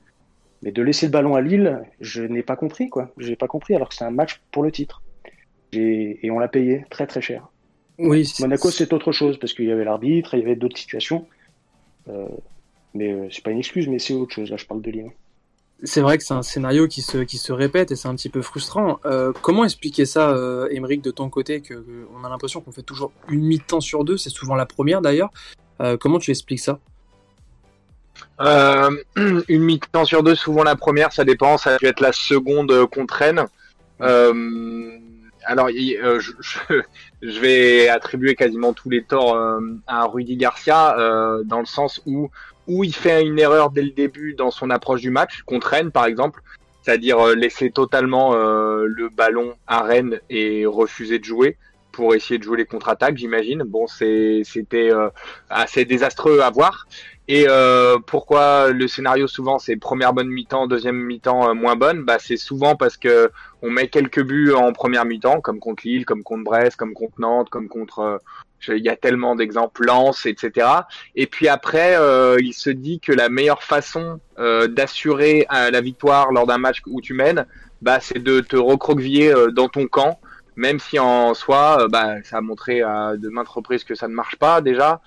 [0.63, 3.13] Mais de laisser le ballon à Lille, je n'ai pas compris, quoi.
[3.19, 5.03] J'ai pas compris, alors que c'est un match pour le titre.
[5.73, 7.49] Et, on l'a payé très très cher.
[7.99, 8.33] Oui.
[8.41, 11.27] Monaco, c'est autre chose, parce qu'il y avait l'arbitre, il y avait d'autres situations.
[12.09, 12.27] Euh,
[12.95, 14.51] mais euh, c'est pas une excuse, mais c'est autre chose.
[14.51, 15.11] Là, je parle de Lille.
[15.83, 18.29] C'est vrai que c'est un scénario qui se, qui se répète et c'est un petit
[18.29, 19.01] peu frustrant.
[19.05, 21.85] Euh, comment expliquer ça, euh, de ton côté, que,
[22.15, 25.31] on a l'impression qu'on fait toujours une mi-temps sur deux, c'est souvent la première d'ailleurs.
[25.81, 26.79] Euh, comment tu expliques ça?
[28.41, 28.91] Euh,
[29.49, 33.07] Une mi-temps sur deux, souvent la première, ça dépend, ça peut être la seconde qu'on
[33.07, 33.45] traîne.
[35.47, 36.33] Alors, je,
[37.23, 39.39] je, vais attribuer quasiment tous les torts
[39.87, 40.97] à Rudy Garcia,
[41.45, 42.31] dans le sens où
[42.67, 45.91] où il fait une erreur dès le début dans son approche du match, contre Rennes
[45.91, 46.41] par exemple,
[46.83, 51.57] c'est-à-dire euh, laisser totalement euh, le ballon à Rennes et refuser de jouer
[51.93, 53.63] pour essayer de jouer les contre-attaques, j'imagine.
[53.63, 55.09] Bon, c'était euh,
[55.49, 56.89] assez désastreux à voir.
[57.27, 57.47] Et
[58.07, 62.03] pourquoi le scénario souvent c'est première bonne mi-temps, deuxième mi-temps moins bonne?
[62.03, 63.31] Bah c'est souvent parce que
[63.63, 67.21] on met quelques buts en première mi-temps, comme contre Lille, comme contre Brest, comme contre
[67.21, 68.21] Nantes, comme contre
[68.69, 70.67] il y a tellement d'exemples, Lance, etc.
[71.15, 75.81] Et puis après, euh, il se dit que la meilleure façon euh, d'assurer euh, la
[75.81, 77.47] victoire lors d'un match où tu mènes,
[77.83, 80.19] bah, c'est de te recroqueviller dans ton camp,
[80.57, 84.15] même si en soi, bah, ça a montré à de maintes reprises que ça ne
[84.15, 85.01] marche pas déjà,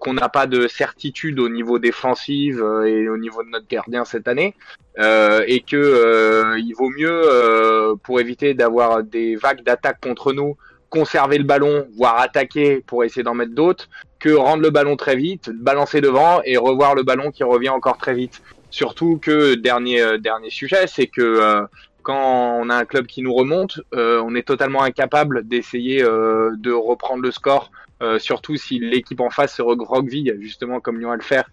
[0.00, 4.28] qu'on n'a pas de certitude au niveau défensif et au niveau de notre gardien cette
[4.28, 4.54] année,
[4.98, 10.56] et que il vaut mieux pour éviter d'avoir des vagues d'attaques contre nous
[10.90, 15.16] conserver le ballon, voire attaquer pour essayer d'en mettre d'autres, que rendre le ballon très
[15.16, 18.42] vite, balancer devant et revoir le ballon qui revient encore très vite.
[18.70, 21.62] Surtout que dernier euh, dernier sujet, c'est que euh,
[22.08, 26.72] quand on a un club qui nous remonte, euh, on est totalement incapable d'essayer de
[26.72, 27.70] reprendre le score,
[28.18, 31.50] surtout si l'équipe en face se recroqueville, justement comme Lyon a le faire.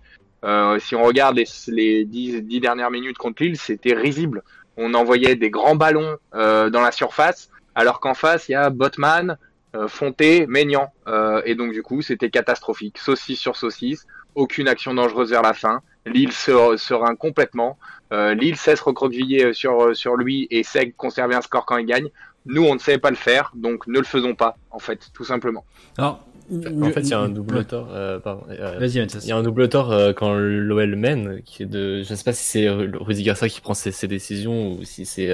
[0.79, 4.43] si on regarde les, les dix, dernières minutes contre Lille, c'était risible.
[4.77, 9.37] On envoyait des grands ballons dans la surface alors qu'en face, il y a Botman,
[9.75, 10.91] euh, Fonté, Maignan.
[11.07, 12.97] Euh, et donc, du coup, c'était catastrophique.
[12.97, 15.81] Saucisse sur saucisse, aucune action dangereuse vers la fin.
[16.05, 17.77] Lille se, se complètement.
[18.11, 22.07] Euh, Lille cesse recroqueviller sur, sur lui et sait conserver un score quand il gagne.
[22.45, 25.23] Nous, on ne sait pas le faire, donc ne le faisons pas, en fait, tout
[25.23, 25.65] simplement.
[25.97, 27.87] Alors, en fait, il y a un double tort.
[27.91, 32.03] Euh, Vas-y, Il y a un double tort quand l'OL mène, qui est de.
[32.03, 35.05] Je ne sais pas si c'est Rudy Garcia qui prend ses, ses décisions ou si
[35.07, 35.31] c'est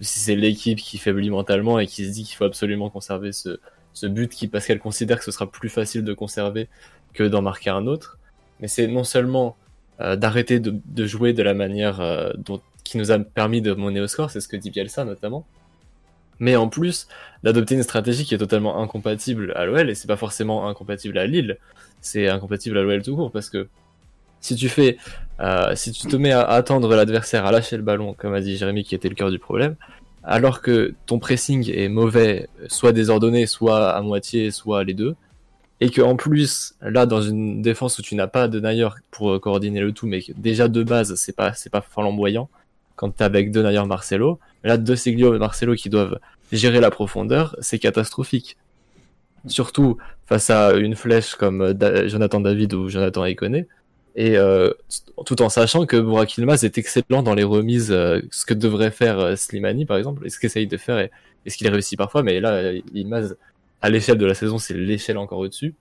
[0.00, 3.58] si c'est l'équipe qui faiblit mentalement et qui se dit qu'il faut absolument conserver ce,
[3.92, 6.68] ce but qui, parce qu'elle considère que ce sera plus facile de conserver
[7.14, 8.18] que d'en marquer un autre.
[8.60, 9.63] Mais c'est non seulement euh,
[9.98, 14.00] d'arrêter de, de, jouer de la manière euh, dont, qui nous a permis de mener
[14.00, 15.46] au score, c'est ce que dit Bielsa notamment,
[16.38, 17.06] mais en plus
[17.42, 21.26] d'adopter une stratégie qui est totalement incompatible à l'OL, et c'est pas forcément incompatible à
[21.26, 21.58] Lille,
[22.00, 23.68] c'est incompatible à l'OL tout court, parce que
[24.40, 24.98] si tu fais,
[25.40, 28.56] euh, si tu te mets à attendre l'adversaire à lâcher le ballon, comme a dit
[28.56, 29.76] Jérémy, qui était le cœur du problème,
[30.22, 35.14] alors que ton pressing est mauvais, soit désordonné, soit à moitié, soit les deux,
[35.80, 39.40] et que en plus, là, dans une défense où tu n'as pas de Nayer pour
[39.40, 42.48] coordonner le tout, mais que déjà de base, c'est pas, c'est pas flamboyant,
[42.96, 46.18] quand t'es avec De Nayer, Marcelo, là, deux Seglio et Marcelo qui doivent
[46.52, 48.56] gérer la profondeur, c'est catastrophique.
[49.46, 51.74] Surtout face à une flèche comme
[52.06, 53.66] Jonathan David ou Jonathan Iconé,
[54.16, 54.70] et euh,
[55.26, 59.18] tout en sachant que Burak est excellent dans les remises, euh, ce que devrait faire
[59.18, 61.10] euh, Slimani par exemple, et ce qu'il essaye de faire, et,
[61.50, 63.36] ce qu'il réussit parfois, mais là, Ilmaz,
[63.84, 65.74] à l'échelle de la saison, c'est l'échelle encore au-dessus.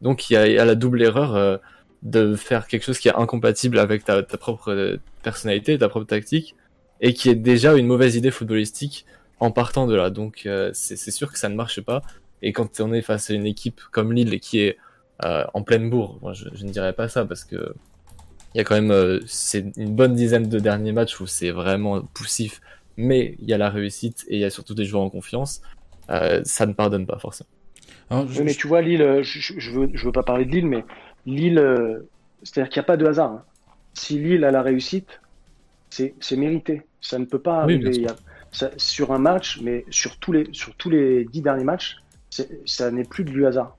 [0.00, 1.60] Donc il y, a, la double erreur
[2.02, 6.54] de faire quelque chose qui est incompatible avec ta, ta propre personnalité, ta propre tactique,
[7.00, 9.06] et qui est déjà une mauvaise idée footballistique
[9.40, 10.10] en partant de là.
[10.10, 12.02] Donc c'est sûr que ça ne marche pas,
[12.42, 14.76] et quand on est face à une équipe comme Lille qui est
[15.24, 16.20] euh, en pleine bourre.
[16.32, 17.74] je, ne dirais pas ça parce que
[18.54, 21.50] il y a quand même euh, c'est une bonne dizaine de derniers matchs où c'est
[21.50, 22.60] vraiment poussif,
[22.96, 25.60] mais il y a la réussite et il y a surtout des joueurs en confiance.
[26.10, 27.48] Euh, ça ne pardonne pas forcément.
[28.10, 30.84] mais tu vois Lille, je, veux je veux pas parler de Lille, mais
[31.26, 31.62] Lille,
[32.42, 33.30] c'est-à-dire qu'il n'y a pas de hasard.
[33.30, 33.42] Hein.
[33.94, 35.20] Si Lille a la réussite,
[35.90, 36.82] c'est mérité.
[37.00, 38.06] Ça ne peut pas arriver
[38.76, 41.98] sur un match, mais sur tous les sur tous les dix derniers matchs,
[42.64, 43.76] ça n'est plus du hasard.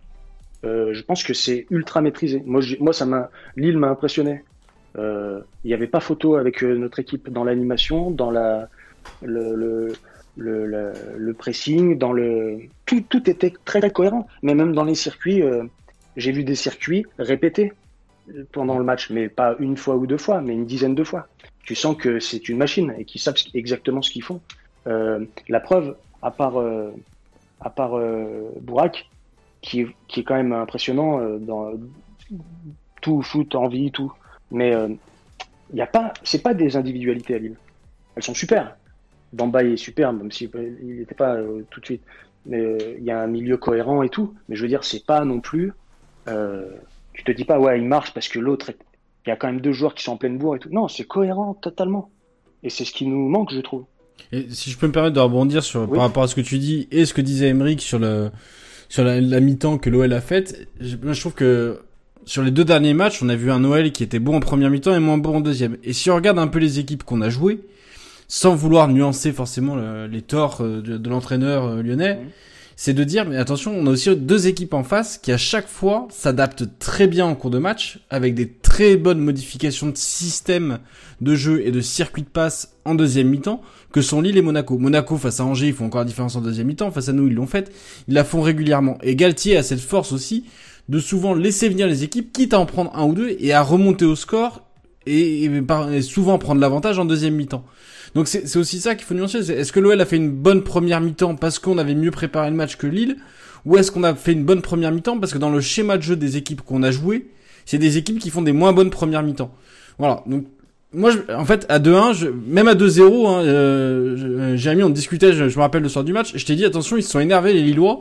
[0.65, 2.43] Euh, je pense que c'est ultra maîtrisé.
[2.45, 4.43] Moi, moi ça m'a, Lille m'a impressionné.
[4.97, 8.67] Euh, il n'y avait pas photo avec euh, notre équipe dans l'animation, dans la,
[9.21, 9.93] le, le,
[10.37, 14.27] le, pressing, dans le tout, tout était très, cohérent.
[14.41, 15.43] Mais même dans les circuits,
[16.15, 17.73] j'ai vu des circuits répétés
[18.51, 21.27] pendant le match, mais pas une fois ou deux fois, mais une dizaine de fois.
[21.63, 24.41] Tu sens que c'est une machine et qu'ils savent exactement ce qu'ils font.
[24.85, 26.63] la preuve, à part,
[27.61, 27.99] à part
[28.61, 29.09] Bourak,
[29.61, 31.73] qui, qui est quand même impressionnant euh, dans
[33.01, 34.11] tout foot, envie, tout.
[34.51, 34.89] Mais euh,
[35.71, 37.57] Il y a pas, c'est pas des individualités à Lille.
[38.15, 38.75] Elles sont super.
[39.33, 40.49] Bamba est super, même s'il
[40.81, 42.01] n'était pas euh, tout de suite.
[42.45, 44.33] Mais euh, il y a un milieu cohérent et tout.
[44.47, 45.73] Mais je veux dire, c'est pas non plus.
[46.27, 46.65] Euh,
[47.13, 48.71] tu te dis pas, ouais, il marche parce que l'autre.
[49.25, 50.69] Il y a quand même deux joueurs qui sont en pleine bourre et tout.
[50.71, 52.09] Non, c'est cohérent totalement.
[52.63, 53.85] Et c'est ce qui nous manque, je trouve.
[54.31, 56.57] Et si je peux me permettre de rebondir sur, par rapport à ce que tu
[56.57, 58.31] dis et ce que disait Emeric sur le
[58.89, 61.79] sur la, mi-temps que l'OL a faite, je, je trouve que
[62.25, 64.69] sur les deux derniers matchs, on a vu un Noël qui était bon en première
[64.69, 65.77] mi-temps et moins bon en deuxième.
[65.83, 67.59] Et si on regarde un peu les équipes qu'on a jouées,
[68.29, 72.19] sans vouloir nuancer forcément les torts euh, de, l'entraîneur euh, lyonnais,
[72.75, 75.67] c'est de dire, mais attention, on a aussi deux équipes en face qui à chaque
[75.67, 80.79] fois s'adaptent très bien en cours de match, avec des très bonnes modifications de système
[81.19, 83.61] de jeu et de circuit de passe en deuxième mi-temps,
[83.91, 84.77] que sont Lille et Monaco.
[84.77, 87.27] Monaco face à Angers, ils font encore la différence en deuxième mi-temps, face à nous,
[87.27, 87.73] ils l'ont fait,
[88.07, 88.97] ils la font régulièrement.
[89.01, 90.45] Et Galtier a cette force aussi
[90.87, 93.61] de souvent laisser venir les équipes, quitte à en prendre un ou deux, et à
[93.61, 94.61] remonter au score,
[95.05, 97.65] et, et souvent prendre l'avantage en deuxième mi-temps.
[98.15, 99.51] Donc c'est aussi ça qu'il faut nuancer.
[99.51, 102.55] Est-ce que l'OL a fait une bonne première mi-temps parce qu'on avait mieux préparé le
[102.55, 103.17] match que Lille
[103.65, 106.03] Ou est-ce qu'on a fait une bonne première mi-temps parce que dans le schéma de
[106.03, 107.27] jeu des équipes qu'on a joué,
[107.65, 109.53] c'est des équipes qui font des moins bonnes premières mi-temps.
[109.99, 110.23] Voilà.
[110.25, 110.45] Donc
[110.91, 115.43] moi, je, en fait, à 2-1, même à 2-0, hein, euh, Jérémy, on discutait, je,
[115.43, 117.61] me rappelle le soir du match, je t'ai dit, attention, ils se sont énervés, les
[117.61, 117.99] Lillois,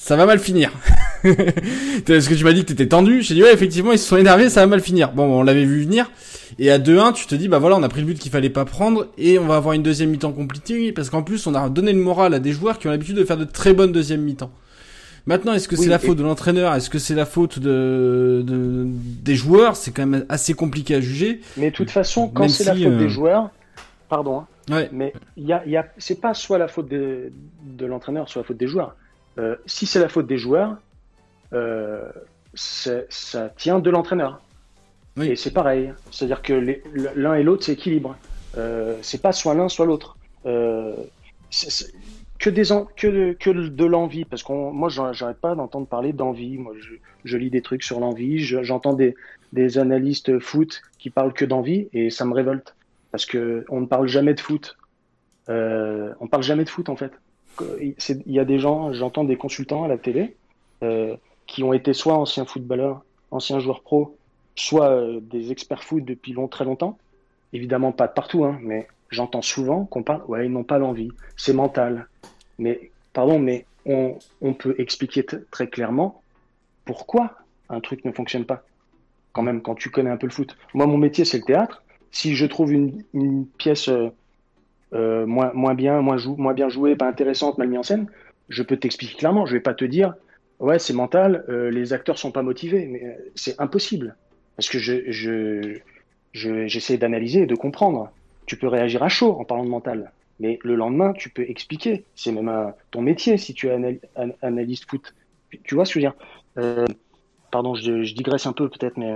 [0.00, 0.70] ça va mal finir.
[1.24, 4.16] Est-ce que tu m'as dit que t'étais tendu J'ai dit, ouais, effectivement, ils se sont
[4.16, 5.12] énervés, ça va mal finir.
[5.12, 6.10] Bon, on l'avait vu venir.
[6.58, 8.48] Et à 2-1, tu te dis, bah voilà, on a pris le but qu'il fallait
[8.48, 11.68] pas prendre et on va avoir une deuxième mi-temps compliquée parce qu'en plus, on a
[11.68, 14.22] donné le moral à des joueurs qui ont l'habitude de faire de très bonnes deuxièmes
[14.22, 14.52] mi-temps.
[15.26, 16.74] Maintenant, est-ce que c'est la faute de l'entraîneur?
[16.74, 19.76] Est-ce que c'est la faute de, des joueurs?
[19.76, 21.40] C'est quand même assez compliqué à juger.
[21.58, 23.50] Mais de toute façon, quand c'est la faute des euh, joueurs,
[24.08, 27.30] pardon, hein, mais il y a, y a, c'est pas soit la faute de,
[27.62, 28.94] de l'entraîneur, soit la faute des joueurs.
[29.38, 30.76] Euh, si c'est la faute des joueurs,
[31.52, 32.10] euh,
[32.54, 34.40] ça tient de l'entraîneur.
[35.20, 35.92] Et c'est pareil.
[36.10, 36.80] C'est-à-dire que
[37.16, 38.16] l'un et l'autre s'équilibrent.
[38.56, 40.16] Euh, c'est pas soit l'un, soit l'autre.
[40.46, 40.94] Euh,
[42.38, 42.62] que, des
[42.96, 46.56] que, de, que de l'envie, parce que moi, j'arrête pas d'entendre parler d'envie.
[46.58, 46.74] Moi,
[47.24, 49.16] je, lis des trucs sur l'envie, j'entends des,
[49.52, 52.76] des analystes foot qui parlent que d'envie, et ça me révolte.
[53.10, 54.76] Parce que on ne parle jamais de foot.
[55.48, 57.12] On parle jamais de foot, en fait.
[57.80, 60.36] Il y a des gens, j'entends des consultants à la télé,
[60.82, 61.16] euh,
[61.46, 64.16] qui ont été soit anciens footballeurs, anciens joueurs pro,
[64.54, 66.98] soit euh, des experts foot depuis long, très longtemps.
[67.52, 71.54] Évidemment, pas partout, hein, mais j'entends souvent qu'on parle, ouais, ils n'ont pas l'envie, c'est
[71.54, 72.08] mental.
[72.58, 76.22] Mais, pardon, mais on, on peut expliquer très clairement
[76.84, 78.64] pourquoi un truc ne fonctionne pas.
[79.32, 80.56] Quand même, quand tu connais un peu le foot.
[80.74, 81.82] Moi, mon métier, c'est le théâtre.
[82.10, 84.08] Si je trouve une, une pièce euh,
[84.94, 88.06] euh moins, moins bien, moins, jou moins bien jouée, pas intéressante, mal mise en scène,
[88.48, 89.46] je peux t'expliquer clairement.
[89.46, 90.14] Je vais pas te dire,
[90.60, 92.86] ouais, c'est mental, euh, les acteurs sont pas motivés.
[92.86, 94.16] Mais c'est impossible.
[94.56, 98.10] Parce que je, je, j'essaie d'analyser et de comprendre.
[98.46, 102.04] Tu peux réagir à chaud en parlant de mental, mais le lendemain, tu peux expliquer.
[102.14, 104.00] C'est même ton métier si tu es
[104.42, 105.14] analyste foot.
[105.64, 106.18] Tu vois ce que je veux dire?
[106.58, 106.86] Euh,
[107.50, 109.14] Pardon, je, digresse un peu peut-être, mais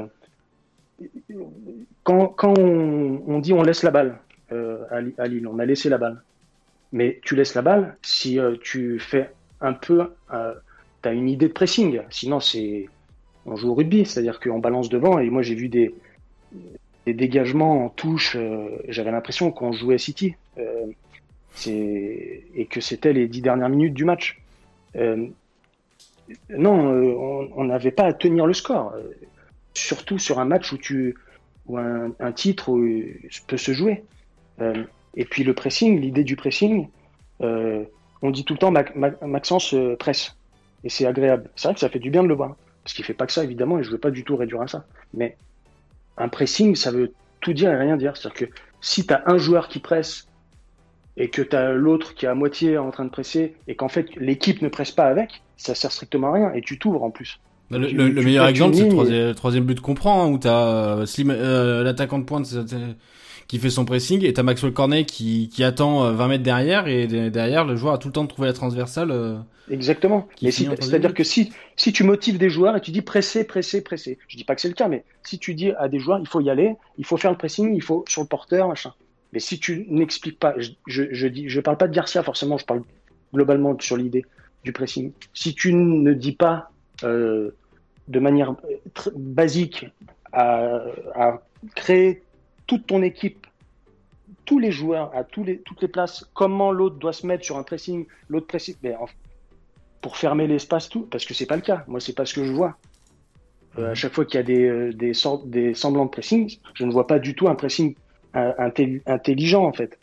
[2.02, 4.31] quand, quand on, dit on laisse la balle euh,
[4.90, 6.22] à, Lille, on a laissé la balle.
[6.92, 11.48] Mais tu laisses la balle si euh, tu fais un peu, tu as une idée
[11.48, 12.00] de pressing.
[12.10, 12.88] Sinon, c'est
[13.46, 15.94] on joue au rugby, c'est-à-dire qu'on balance devant et moi j'ai vu des,
[17.06, 20.86] dégagements en touche, euh, j'avais l'impression qu'on jouait City euh,
[21.66, 24.40] et que c'était les dix dernières minutes du match.
[24.96, 25.26] Euh,
[26.48, 28.94] non, on n'avait pas à tenir le score,
[29.74, 31.16] surtout sur un match où tu
[31.66, 32.72] où un, titre
[33.46, 34.02] peut se jouer.
[34.60, 36.88] Et puis le pressing, l'idée du pressing,
[37.40, 38.72] on dit tout le temps
[39.22, 40.36] Maxence presse
[40.84, 41.50] et c'est agréable.
[41.56, 42.56] C'est vrai que ça fait du bien de le voir.
[42.82, 44.66] Parce qu'il fait pas que ça, évidemment, et je veux pas du tout réduire à
[44.66, 44.84] ça.
[45.14, 45.36] Mais
[46.18, 48.16] un pressing, ça veut tout dire et rien dire.
[48.16, 50.26] C'est-à-dire que si tu as un joueur qui presse
[51.16, 53.88] et que tu as l'autre qui est à moitié en train de presser et qu'en
[53.88, 57.10] fait l'équipe ne presse pas avec, ça sert strictement à rien et tu t'ouvres en
[57.10, 57.38] plus.
[57.70, 61.06] Bah, le, meilleur exemple, c'est le troisième, but qu'on prend, hein, où tu as euh,
[61.20, 62.46] euh, l'attaquant de pointe
[63.52, 66.88] qui fait son pressing et t'as Maxwell Cornet qui, qui attend 20 euh, mètres derrière
[66.88, 69.10] et derrière le joueur a tout le temps de trouver la transversale.
[69.10, 69.36] Euh,
[69.70, 70.26] Exactement.
[70.40, 74.38] C'est-à-dire que si, si tu motives des joueurs et tu dis presser, presser, presser, je
[74.38, 76.40] dis pas que c'est le cas, mais si tu dis à des joueurs il faut
[76.40, 78.94] y aller, il faut faire le pressing, il faut sur le porteur, machin.
[79.34, 82.56] Mais si tu n'expliques pas, je, je, je, dis, je parle pas de Garcia forcément,
[82.56, 82.80] je parle
[83.34, 84.24] globalement sur l'idée
[84.64, 85.12] du pressing.
[85.34, 86.70] Si tu ne dis pas
[87.04, 87.50] euh,
[88.08, 88.54] de manière
[89.14, 89.84] basique
[90.32, 90.84] à,
[91.14, 91.42] à
[91.74, 92.22] créer
[92.72, 93.46] toute ton équipe,
[94.46, 97.58] tous les joueurs, à tous les, toutes les places, comment l'autre doit se mettre sur
[97.58, 98.76] un pressing, l'autre pressing,
[100.00, 101.84] pour fermer l'espace, tout, parce que c'est pas le cas.
[101.86, 102.78] Moi, c'est pas ce que je vois.
[103.76, 103.94] à mhm.
[103.94, 107.06] chaque fois qu'il y a des, des, sortes, des semblants de pressing, je ne vois
[107.06, 107.94] pas du tout un pressing
[108.32, 109.98] intelligent en fait,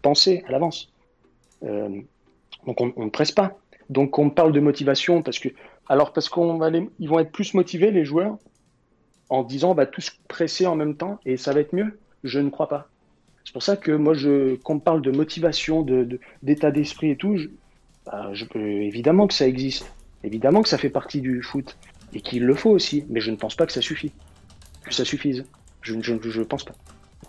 [0.00, 0.92] pensé à l'avance.
[1.62, 3.58] donc on, on ne presse pas.
[3.90, 5.48] Donc on parle de motivation parce que
[5.88, 8.38] alors parce qu'on va ils vont être plus motivés les joueurs
[9.30, 11.98] en disant on va tous presser en même temps et ça va être mieux.
[12.24, 12.88] Je ne crois pas.
[13.44, 17.16] C'est pour ça que moi je quand on parle de motivation, de d'état d'esprit et
[17.16, 17.48] tout, je,
[18.06, 19.92] bah, je, évidemment que ça existe,
[20.24, 21.76] évidemment que ça fait partie du foot
[22.14, 24.12] et qu'il le faut aussi, mais je ne pense pas que ça suffit,
[24.84, 25.44] que ça suffise.
[25.82, 26.74] Je ne pense pas.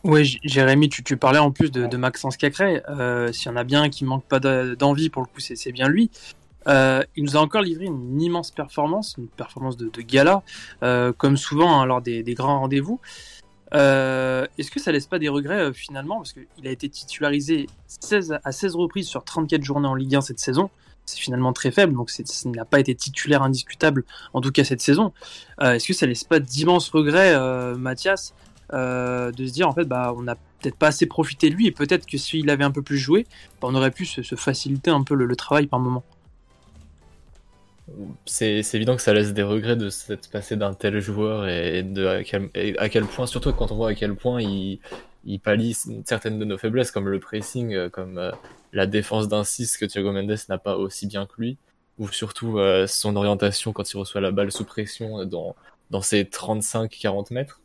[0.04, 2.82] Oui, Jérémy, tu, tu, parlais en plus de, de Maxence Cacré.
[2.90, 5.90] Euh, S'il y en a bien qui manque pas d'envie, pour le coup, c'est bien
[5.90, 6.10] lui.
[6.68, 10.42] Euh, il nous a encore livré une immense performance, une performance de, de gala,
[10.84, 13.00] euh, comme souvent hein, lors des, des grands rendez-vous.
[13.74, 17.68] Euh, Est-ce que ça laisse pas des regrets euh, finalement Parce qu'il a été titularisé
[17.88, 20.70] 16, à 16 reprises sur 34 journées en Ligue 1 cette saison.
[21.06, 24.82] C'est finalement très faible, donc il n'a pas été titulaire indiscutable, en tout cas cette
[24.82, 25.14] saison.
[25.62, 27.38] Euh, Est-ce que ça laisse pas d'immenses regrets,
[27.78, 28.34] Mathias,
[28.74, 31.72] de se dire en fait, bah, on n'a peut-être pas assez profité de lui, et
[31.72, 33.28] peut-être que s'il avait un peu plus joué,
[33.62, 36.04] bah, on aurait pu se, faciliter un peu le, le travail par moment?
[38.26, 42.06] C'est évident que ça laisse des regrets de s'être passé d'un tel joueur et de
[42.08, 44.80] à quel, point, surtout quand on voit à quel point il,
[45.26, 48.32] il pallie certaines de nos faiblesses, comme le pressing, euh, comme euh,
[48.74, 51.58] la défense d'un 6 que Thiago Mendes n'a pas aussi bien que lui,
[51.98, 55.56] ou surtout euh, son orientation quand il reçoit la balle sous pression dans,
[55.92, 57.62] dans ses 35-40 mètres,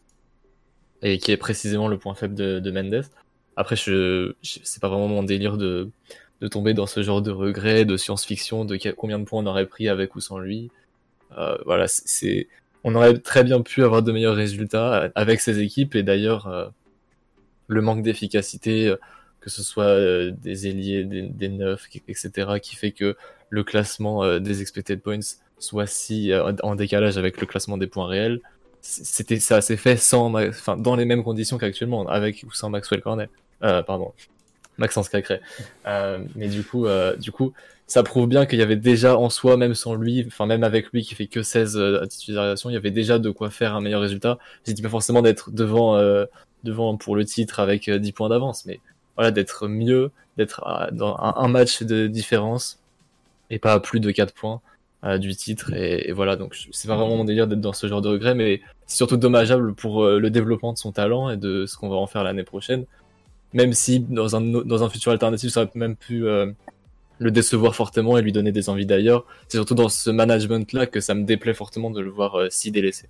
[1.02, 3.04] et qui est précisément le point faible de, de Mendes.
[3.56, 5.90] Après, je, je c'est pas vraiment mon délire de
[6.40, 9.66] de tomber dans ce genre de regret, de science-fiction, de combien de points on aurait
[9.66, 10.70] pris avec ou sans lui.
[11.36, 12.48] Euh, voilà, c'est,
[12.82, 16.66] on aurait très bien pu avoir de meilleurs résultats avec ces équipes et d'ailleurs euh,
[17.68, 18.96] le manque d'efficacité, euh,
[19.40, 23.16] que ce soit des ailiers, des, neufs, etc., qui fait que
[23.48, 25.18] le classement des expected points
[25.58, 26.30] soit si
[26.62, 28.40] en décalage avec le classement des points réels.
[28.82, 33.00] C'était ça s'est fait sans, enfin dans les mêmes conditions qu'actuellement, avec ou sans Maxwell
[33.00, 33.30] Cornet.
[33.60, 34.12] pardon,
[34.80, 35.40] Maxence Cacré.
[35.86, 37.52] Euh, mais du coup, euh, du coup,
[37.90, 40.92] ça prouve bien qu'il y avait déjà en soi, même sans lui, enfin même avec
[40.92, 43.80] lui qui fait que 16 euh, titularisations, il y avait déjà de quoi faire un
[43.80, 44.38] meilleur résultat.
[44.64, 46.24] Je dis pas forcément d'être devant, euh,
[46.62, 48.78] devant pour le titre avec 10 euh, points d'avance, mais
[49.16, 52.78] voilà, d'être mieux, d'être dans un, match de différence
[53.50, 54.60] et pas à plus de 4 points
[55.18, 55.72] du titre.
[55.74, 58.36] Et, et voilà, donc c'est pas vraiment mon délire d'être dans ce genre de regret,
[58.36, 61.96] mais c'est surtout dommageable pour le développement de son talent et de ce qu'on va
[61.96, 62.84] en faire l'année prochaine
[63.52, 66.46] même si dans un, dans un futur alternatif, ça aurait même pu euh,
[67.18, 69.24] le décevoir fortement et lui donner des envies d'ailleurs.
[69.48, 72.70] C'est surtout dans ce management-là que ça me déplaît fortement de le voir euh, si
[72.70, 73.06] délaissé.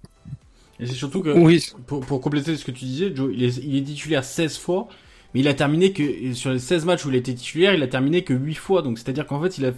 [0.78, 1.64] Et c'est surtout que, oui.
[1.86, 4.88] pour, pour, compléter ce que tu disais, Joe, il est, il est, titulaire 16 fois,
[5.34, 7.82] mais il a terminé que, sur les 16 matchs où il a été titulaire, il
[7.82, 8.80] a terminé que 8 fois.
[8.80, 9.72] Donc c'est-à-dire qu'en fait, il a,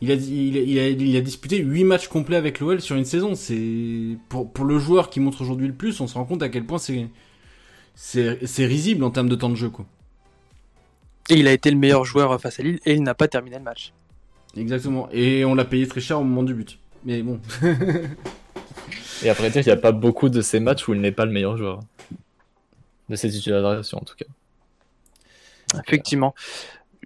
[0.00, 3.34] il a, il, a, il, a, disputé 8 matchs complets avec l'OL sur une saison.
[3.34, 6.48] C'est, pour, pour le joueur qui montre aujourd'hui le plus, on se rend compte à
[6.48, 7.08] quel point c'est,
[8.00, 9.70] c'est risible en termes de temps de jeu.
[9.70, 9.84] Quoi.
[11.28, 13.58] Et il a été le meilleur joueur face à Lille et il n'a pas terminé
[13.58, 13.92] le match.
[14.56, 15.08] Exactement.
[15.12, 16.78] Et on l'a payé très cher au moment du but.
[17.04, 17.40] Mais bon.
[19.22, 21.32] et après, il n'y a pas beaucoup de ces matchs où il n'est pas le
[21.32, 21.80] meilleur joueur.
[23.08, 24.26] De ces titularisations en tout cas.
[25.86, 26.34] Effectivement.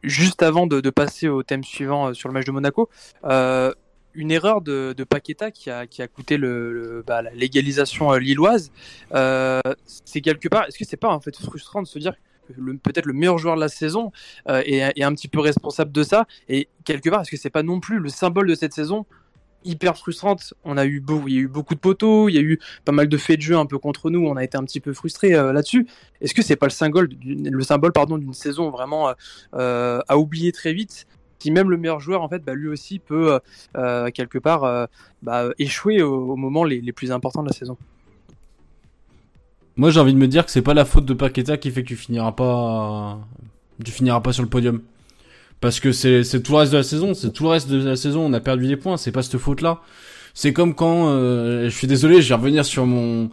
[0.02, 2.90] Juste avant de, passer au thème suivant euh, sur le match de Monaco,
[3.24, 3.72] euh,
[4.14, 6.38] une erreur de, Paqueta qui a, qui a coûté
[7.07, 8.72] bah, la légalisation euh, lilloise.
[10.05, 12.14] c'est quelque part, est-ce que c'est pas en fait frustrant de se dire
[12.83, 14.12] peut-être le meilleur joueur de la saison
[14.48, 16.27] euh, est, un petit peu responsable de ça?
[16.48, 19.07] Et quelque part, est-ce que c'est pas non plus le symbole de cette saison
[19.64, 20.55] hyper frustrante?
[20.64, 22.59] On a eu beau, il y a eu beaucoup de poteaux, il y a eu
[22.85, 24.27] pas mal de faits de jeu un peu contre nous.
[24.27, 25.87] On a été un petit peu frustrés euh, là-dessus.
[26.20, 29.12] Est-ce que c'est pas le symbole, le symbole pardon d'une saison vraiment
[29.55, 31.07] euh, à oublier très vite?
[31.42, 33.40] Si même le meilleur joueur en fait bah, lui aussi peut
[33.76, 34.87] euh, quelque part euh,
[35.22, 37.76] bah, échouer au, moment les, plus importants de la saison.
[39.76, 41.83] Moi j'ai envie de me dire que c'est pas la faute de Paqueta qui fait
[41.83, 43.18] que tu finiras pas
[43.85, 44.81] tu finiras pas sur le podium.
[45.61, 47.96] Parce que c'est tout le reste de la saison, c'est tout le reste de la
[47.96, 49.81] saison, on a perdu des points, c'est pas cette faute là.
[50.35, 53.31] C'est comme quand euh, je suis désolé, je vais revenir sur mon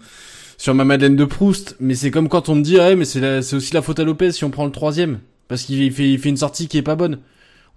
[0.57, 3.41] sur ma Madeleine de Proust, mais c'est comme quand on me dit ouais, mais c'est
[3.41, 6.19] c'est aussi la faute à Lopez si on prend le troisième parce qu'il fait il
[6.19, 7.19] fait une sortie qui est pas bonne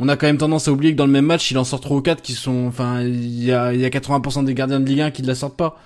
[0.02, 1.80] on a quand même tendance à oublier que dans le même match, il en sort
[1.80, 4.80] 3 ou 4 qui sont, enfin, il y a, il y a 80% des gardiens
[4.80, 5.78] de Ligue 1 qui ne la sortent pas.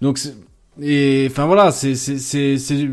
[0.00, 0.18] Donc,
[0.80, 2.88] et, enfin voilà, c'est, c'est, c'est, c'est,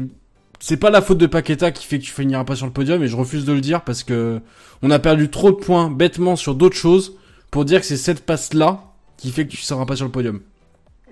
[0.60, 3.02] c'est pas la faute de Paqueta qui fait que tu finiras pas sur le podium
[3.02, 4.42] et je refuse de le dire parce que
[4.82, 7.18] on a perdu trop de points bêtement sur d'autres choses
[7.52, 8.84] pour dire que c'est cette passe là
[9.16, 10.42] qui fait que tu seras pas sur le podium.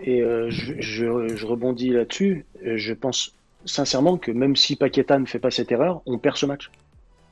[0.03, 2.45] Et euh, je, je, je, rebondis là-dessus.
[2.65, 3.33] Euh, je pense
[3.63, 6.69] sincèrement que même si Paqueta ne fait pas cette erreur, on perd ce match.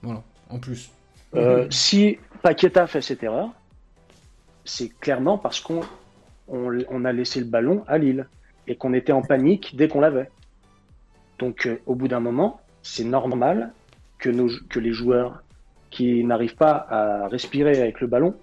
[0.01, 0.89] Voilà, en plus.
[1.35, 3.49] Euh, si Paqueta fait cette erreur,
[4.63, 5.81] c'est clairement parce qu'on
[6.47, 8.27] on, a laissé le ballon à Lille.
[8.67, 10.29] et qu'on était en panique dès qu'on l'avait.
[11.37, 13.73] Donc, euh, au bout d'un moment, c'est normal
[14.17, 15.43] que, nos, que les joueurs
[15.91, 18.35] qui n'arrivent pas à respirer avec le ballon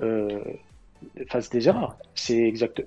[0.00, 0.40] euh,
[1.28, 1.96] fassent des erreurs.
[2.14, 2.84] C'est exact.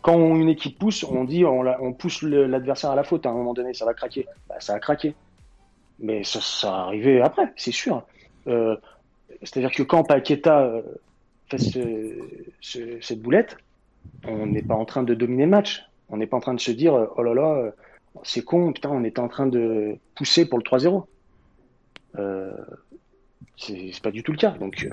[0.00, 3.26] quand une équipe pousse, on dit on, on pousse l'adversaire à la faute.
[3.26, 4.26] À un moment donné, ça va craquer.
[4.48, 5.14] Bah, ça a craqué.
[5.98, 8.04] Mais ça, ça va arriver après, c'est sûr.
[8.46, 8.76] Euh,
[9.42, 10.82] c'est-à-dire que quand Paqueta euh,
[11.48, 11.58] fait
[12.60, 13.56] cette boulette,
[14.24, 15.84] on n'est pas en train de dominer le match.
[16.08, 17.72] On n'est pas en train de se dire oh là là,
[18.22, 21.04] c'est con, putain, on était en train de pousser pour le 3-0.
[22.18, 22.52] Euh,
[23.56, 24.50] c'est pas du tout le cas.
[24.50, 24.86] Donc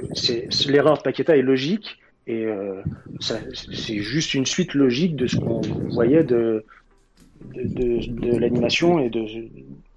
[0.67, 2.81] l'erreur de Paqueta est logique et euh,
[3.19, 6.63] c'est juste une suite logique de ce qu'on voyait de,
[7.55, 9.25] l'animation et de,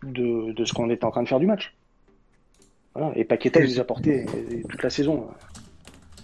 [0.05, 1.75] de, ce qu'on était en train de faire du match.
[3.15, 4.27] Et Paqueta, il nous a porté
[4.69, 5.29] toute la saison.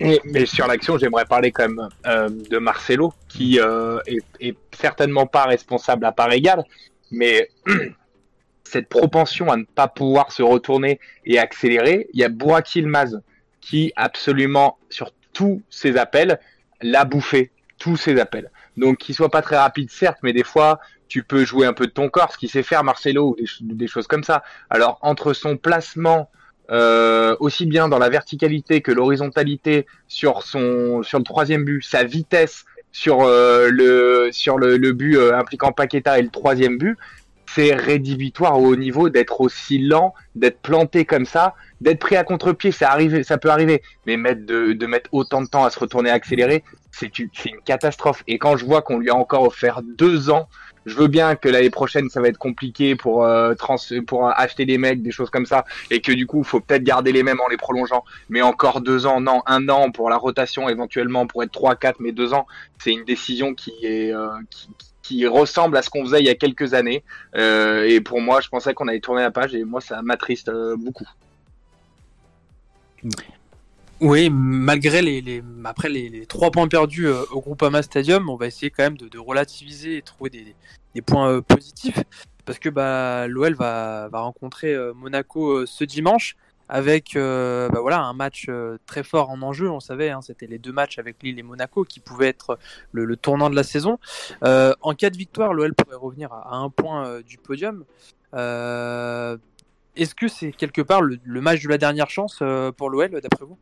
[0.00, 5.44] mais sur l'action, j'aimerais parler quand même euh, de Marcelo, qui euh, est, certainement pas
[5.44, 6.62] responsable à part égale,
[7.10, 7.48] mais
[8.64, 13.20] cette propension à ne pas pouvoir se retourner et accélérer, il y a Bouraki Maz
[13.60, 16.38] qui absolument sur tous ses appels
[16.80, 18.50] l'a bouffé, tous ses appels.
[18.76, 21.86] Donc qu'il soit pas très rapide certes, mais des fois tu peux jouer un peu
[21.86, 24.42] de ton corps, ce qu'il sait faire Marcelo, des, des choses comme ça.
[24.68, 26.30] Alors entre son placement
[26.70, 32.04] euh, aussi bien dans la verticalité que l'horizontalité sur son sur le troisième but, sa
[32.04, 36.98] vitesse sur euh, le sur le, but euh, impliquant Paqueta et le troisième but,
[37.54, 42.24] c'est rédhibitoire au haut niveau d'être aussi lent, d'être planté comme ça, d'être pris à
[42.24, 45.70] contre-pied, ça arrive, ça peut arriver, mais mettre de, de mettre autant de temps à
[45.70, 48.22] se retourner, accélérer, c'est une, une catastrophe.
[48.26, 50.48] Et quand je vois qu'on lui a encore offert deux ans,
[50.86, 53.76] je veux bien que l'année prochaine ça va être compliqué pour euh, trans,
[54.06, 57.12] pour acheter des mecs, des choses comme ça, et que du coup faut peut-être garder
[57.12, 58.04] les mêmes en les prolongeant.
[58.30, 62.00] Mais encore deux ans, non, un an pour la rotation éventuellement pour être trois, quatre,
[62.00, 62.46] mais deux ans,
[62.78, 64.68] c'est une décision qui est euh, qui
[65.26, 67.04] ressemble à ce qu'on faisait il y a quelques années.
[67.36, 70.48] Euh, et pour moi, je pensais qu'on allait tourner la page et moi, ça m'attriste
[70.48, 71.08] euh, beaucoup.
[74.00, 78.70] Oui, malgré les, après les, trois points perdus euh, au Groupama Stadium, on va essayer
[78.70, 82.02] quand même de, relativiser et trouver des, points positifs
[82.44, 86.34] parce que bah, l'OL va rencontrer Monaco ce dimanche
[86.68, 89.70] avec euh, bah voilà un match euh, très fort en enjeu.
[89.70, 92.58] On savait, hein, c'était les deux matchs avec Lille et Monaco qui pouvaient être
[92.92, 93.98] le, tournant de la saison.
[94.44, 97.84] Euh, en cas de victoire, l'OL pourrait revenir à, un point du podium.
[98.34, 102.42] Est-ce que c'est quelque part le, match de la dernière chance
[102.76, 103.58] pour l'OL, d'après vous?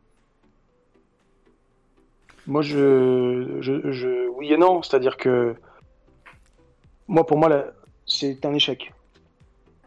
[2.45, 4.81] Moi, je, oui et non.
[4.81, 5.55] C'est-à-dire que
[7.07, 7.65] moi, pour moi,
[8.05, 8.93] c'est un échec.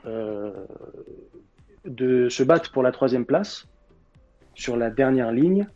[0.07, 0.67] Euh,
[1.85, 3.67] de se battre pour la troisième place
[4.55, 5.67] sur la dernière ligne,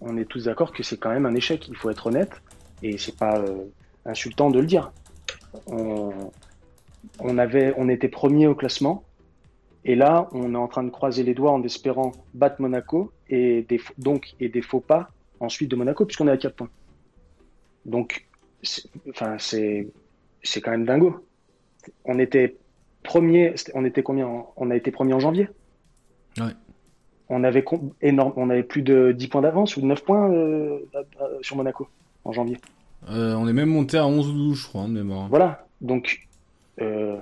[0.00, 1.68] on, est tous d'accord que c'est quand même un échec.
[1.68, 2.42] Il faut être honnête
[2.82, 3.64] et c'est pas euh,
[4.04, 4.92] insultant de le dire.
[5.66, 9.04] On, avait, on était premier au classement
[9.84, 13.62] et là, on est en train de croiser les doigts en espérant battre Monaco et
[13.62, 15.10] des, donc et des faux pas
[15.40, 16.70] ensuite de Monaco puisqu'on est à 4 points.
[17.86, 18.26] Donc,
[18.62, 18.90] c'est
[20.42, 21.26] c'est quand même dingo.
[22.04, 22.56] On était
[23.02, 25.48] premier, on était combien On a été premier en janvier?
[26.38, 26.52] Ouais.
[27.28, 27.64] On avait
[28.02, 30.80] énorme, on avait plus de 10 points d'avance ou de 9 points euh,
[31.42, 31.88] sur Monaco
[32.24, 32.58] en janvier.
[33.08, 36.28] Euh, on est même monté à 11 ou 12, je crois, mais Voilà, donc
[36.80, 37.16] euh,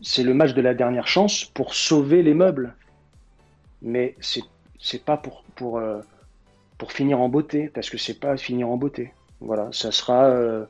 [0.00, 2.74] c'est le match de la dernière chance pour sauver les meubles.
[3.82, 5.80] Mais c'est pas pour, pour,
[6.76, 9.12] pour finir en beauté, parce que c'est pas finir en beauté.
[9.40, 10.66] Voilà, ça sera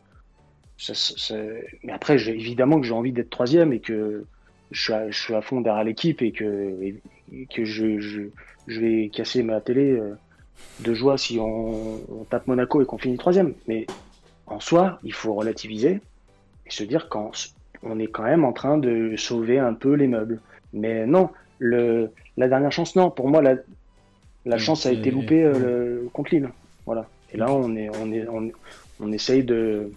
[1.84, 4.24] mais après, évidemment que j'ai envie d'être troisième et que
[4.70, 6.94] je suis à, fond derrière l'équipe et que,
[7.50, 10.14] que je, je, vais casser ma télé euh,
[10.80, 11.98] de joie si on,
[12.30, 13.54] tape Monaco et qu'on finit troisième.
[13.66, 13.86] Mais
[14.46, 16.00] en soi, il faut relativiser
[16.66, 17.32] et se dire qu'on
[17.82, 20.40] on est quand même en train de sauver un peu les meubles.
[20.72, 23.10] Mais non, le, la dernière chance, non.
[23.10, 23.56] Pour moi, la,
[24.46, 26.50] la chance a été loupée euh, contre Lille.
[26.86, 27.08] Voilà.
[27.32, 28.50] Et là, on, est, on, est, on,
[29.00, 29.90] on essaye de,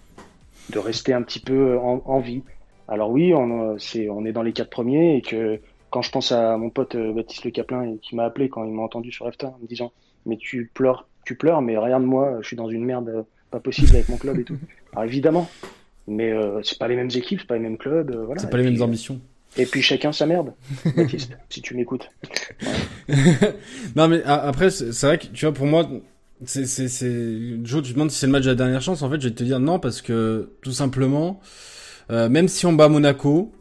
[0.70, 2.44] de rester un petit peu en, vie.
[2.88, 3.76] Alors oui, on,
[4.26, 5.60] est dans les quatre premiers et que
[5.90, 8.72] quand je pense à mon pote euh, Baptiste Le Caplin qui m'a appelé quand il
[8.72, 9.92] m'a entendu sur After en me disant
[10.26, 13.24] mais tu pleures, tu pleures, mais rien de moi, je suis dans une merde euh,
[13.52, 14.58] pas possible avec mon club et tout.
[14.94, 15.50] Alors évidemment,
[16.08, 18.42] mais euh, c'est pas les mêmes équipes, c'est pas les mêmes clubs, voilà.
[18.42, 19.20] C'est pas les mêmes ambitions.
[19.56, 20.54] Et puis chacun sa merde,
[20.96, 22.10] Baptiste, si tu m'écoutes.
[23.96, 25.88] non mais après c'est vrai que tu vois pour moi
[26.46, 29.02] c'est, c'est, c'est, Joe, tu te demandes si c'est le match de la dernière chance.
[29.02, 31.40] En fait, je vais te dire non parce que tout simplement,
[32.12, 33.52] euh, même si on bat Monaco,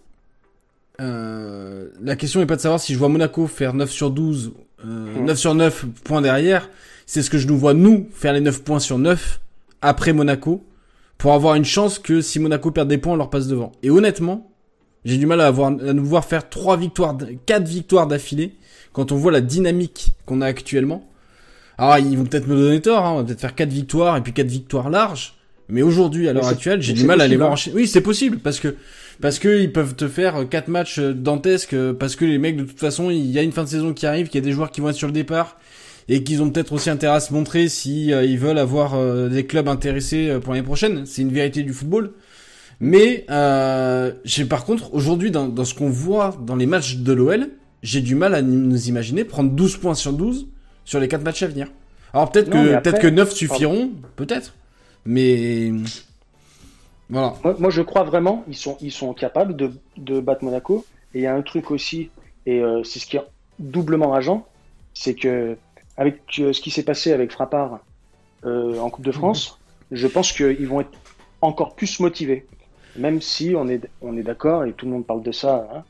[1.01, 4.53] euh, la question n'est pas de savoir si je vois Monaco faire 9 sur 12,
[4.87, 6.71] euh, 9 sur 9 points derrière.
[7.07, 9.41] C'est ce que je nous vois nous faire les 9 points sur 9
[9.81, 10.65] après Monaco
[11.19, 13.73] pour avoir une chance que si Monaco perd des points, on leur passe devant.
[13.83, 14.51] Et honnêtement,
[15.05, 17.17] j'ai du mal à, avoir, à nous voir faire trois victoires,
[17.47, 18.55] quatre victoires d'affilée
[18.93, 21.09] quand on voit la dynamique qu'on a actuellement.
[21.83, 24.21] Alors ils vont peut-être me donner tort, hein, on va peut-être faire quatre victoires et
[24.21, 25.35] puis quatre victoires larges.
[25.69, 27.53] Mais aujourd'hui, à l'heure actuelle, j'ai du mal à les voir hein.
[27.55, 27.75] enchaîner.
[27.75, 28.77] Oui, c'est possible parce que
[29.21, 32.79] parce que ils peuvent te faire quatre matchs dantesques parce que les mecs de toute
[32.79, 34.71] façon, il y a une fin de saison qui arrive, qu'il y a des joueurs
[34.71, 35.57] qui vont être sur le départ
[36.09, 39.29] et qu'ils ont peut-être aussi intérêt à se montrer si euh, ils veulent avoir euh,
[39.29, 41.03] des clubs intéressés euh, pour l'année prochaine.
[41.05, 42.13] C'est une vérité du football.
[42.79, 43.27] Mais
[44.25, 47.49] j'ai par contre aujourd'hui dans, dans ce qu'on voit dans les matchs de l'OL,
[47.83, 50.47] j'ai du mal à nous imaginer prendre 12 points sur 12
[50.85, 51.69] sur les quatre matchs à venir.
[52.13, 54.55] Alors peut-être que peut-être que 9 suffiront, peut-être.
[55.05, 55.73] Mais
[57.09, 57.35] voilà.
[57.59, 61.23] Moi, je crois vraiment ils sont ils sont capables de, de battre Monaco et il
[61.23, 62.11] y a un truc aussi
[62.47, 63.23] et c'est ce qui est
[63.59, 64.47] doublement agent,
[64.95, 65.57] c'est que
[65.97, 67.81] avec euh, ce qui s'est passé avec Frappard
[68.45, 69.59] euh, en Coupe de France,
[69.91, 69.97] mhm.
[69.99, 70.99] je pense qu'ils vont être
[71.41, 72.47] encore plus motivés.
[72.97, 75.83] Même si on est, on est d'accord, et tout le monde parle de ça, hein,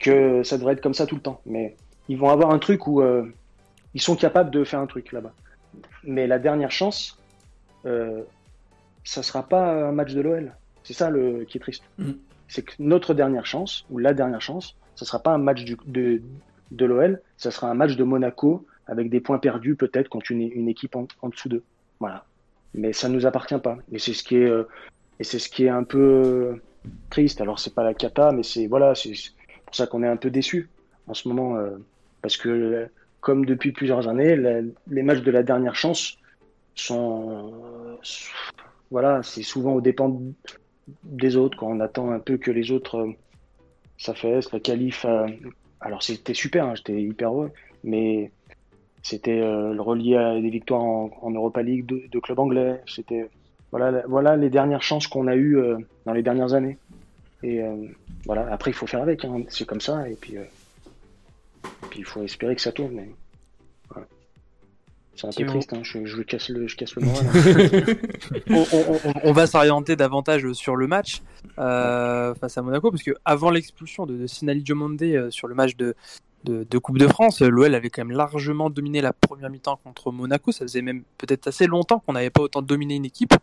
[0.00, 1.40] que ça devrait être comme ça tout le temps.
[1.46, 1.76] Mais
[2.08, 3.32] ils vont avoir un truc où euh,
[3.94, 5.32] ils sont capables de faire un truc là-bas.
[6.04, 7.18] Mais la dernière chance,
[7.86, 8.22] euh,
[9.04, 10.52] ça sera pas un match de l'OL.
[10.82, 11.84] C'est ça le, qui est triste.
[11.98, 12.18] Mhm.
[12.48, 15.76] C'est que notre dernière chance, ou la dernière chance, ça sera pas un match du,
[15.86, 16.22] de,
[16.70, 20.40] de l'OL, ça sera un match de Monaco avec des points perdus peut-être contre une,
[20.40, 21.62] une équipe en, dessous d'eux.
[22.00, 22.24] Voilà.
[22.74, 23.76] Mais ça ne nous appartient pas.
[23.92, 24.64] Et c'est ce qui est, euh,
[25.20, 26.62] et c'est ce qui est un peu euh,
[27.10, 27.40] triste.
[27.40, 29.12] Alors c'est pas la cata, mais c'est voilà, c'est
[29.66, 30.68] pour ça qu'on est un peu déçu
[31.06, 31.76] en ce moment, euh,
[32.22, 32.88] parce que
[33.28, 34.36] comme depuis plusieurs années,
[34.90, 36.16] les matchs de la dernière chance
[36.74, 37.52] sont,
[38.90, 40.18] voilà, c'est souvent au dépend
[41.04, 41.58] des autres.
[41.58, 43.06] Quand on attend un peu que les autres
[43.98, 45.04] s'affaissent, la qualif.
[45.82, 47.50] alors c'était super, hein, j'étais hyper heureux,
[47.84, 48.30] mais
[49.02, 52.80] c'était euh, relié à des victoires en, Europa League de, de clubs anglais.
[52.86, 53.28] C'était
[53.72, 55.76] voilà, voilà les dernières chances qu'on a eues euh,
[56.06, 56.78] dans les dernières années.
[57.42, 57.76] Et euh,
[58.24, 59.42] voilà, après il faut faire avec, hein.
[59.50, 60.08] c'est comme ça.
[60.08, 60.36] Et puis,
[61.90, 62.94] puis il faut espérer que ça tourne.
[62.94, 63.10] Mais,
[65.14, 65.80] C'est un peu triste, hein.
[65.82, 67.26] je, je, casse le, je casse le moral.
[69.24, 71.22] on, va s'orienter davantage sur le match
[71.56, 75.94] face à Monaco, parce que avant l'expulsion de, de Sinali Diomande sur le match de,
[76.44, 80.52] de, Coupe de France, l'OL avait quand même largement dominé la première mi-temps contre Monaco.
[80.52, 83.34] Ça faisait même peut-être assez longtemps qu'on n'avait pas autant dominé une équipe.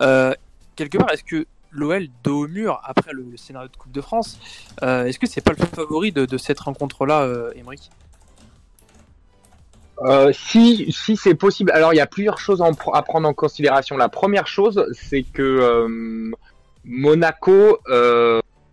[0.00, 0.32] Euh,
[0.76, 4.38] quelque part, est-ce que l'OL dos au mur après le, scénario de Coupe de France,
[4.82, 7.52] euh, est-ce que c'est pas le favori de, cette rencontre-là, euh,
[10.32, 11.72] si, si c'est possible.
[11.72, 13.96] Alors, il y a plusieurs choses à prendre en considération.
[13.96, 16.30] La première chose, c'est que
[16.84, 17.78] Monaco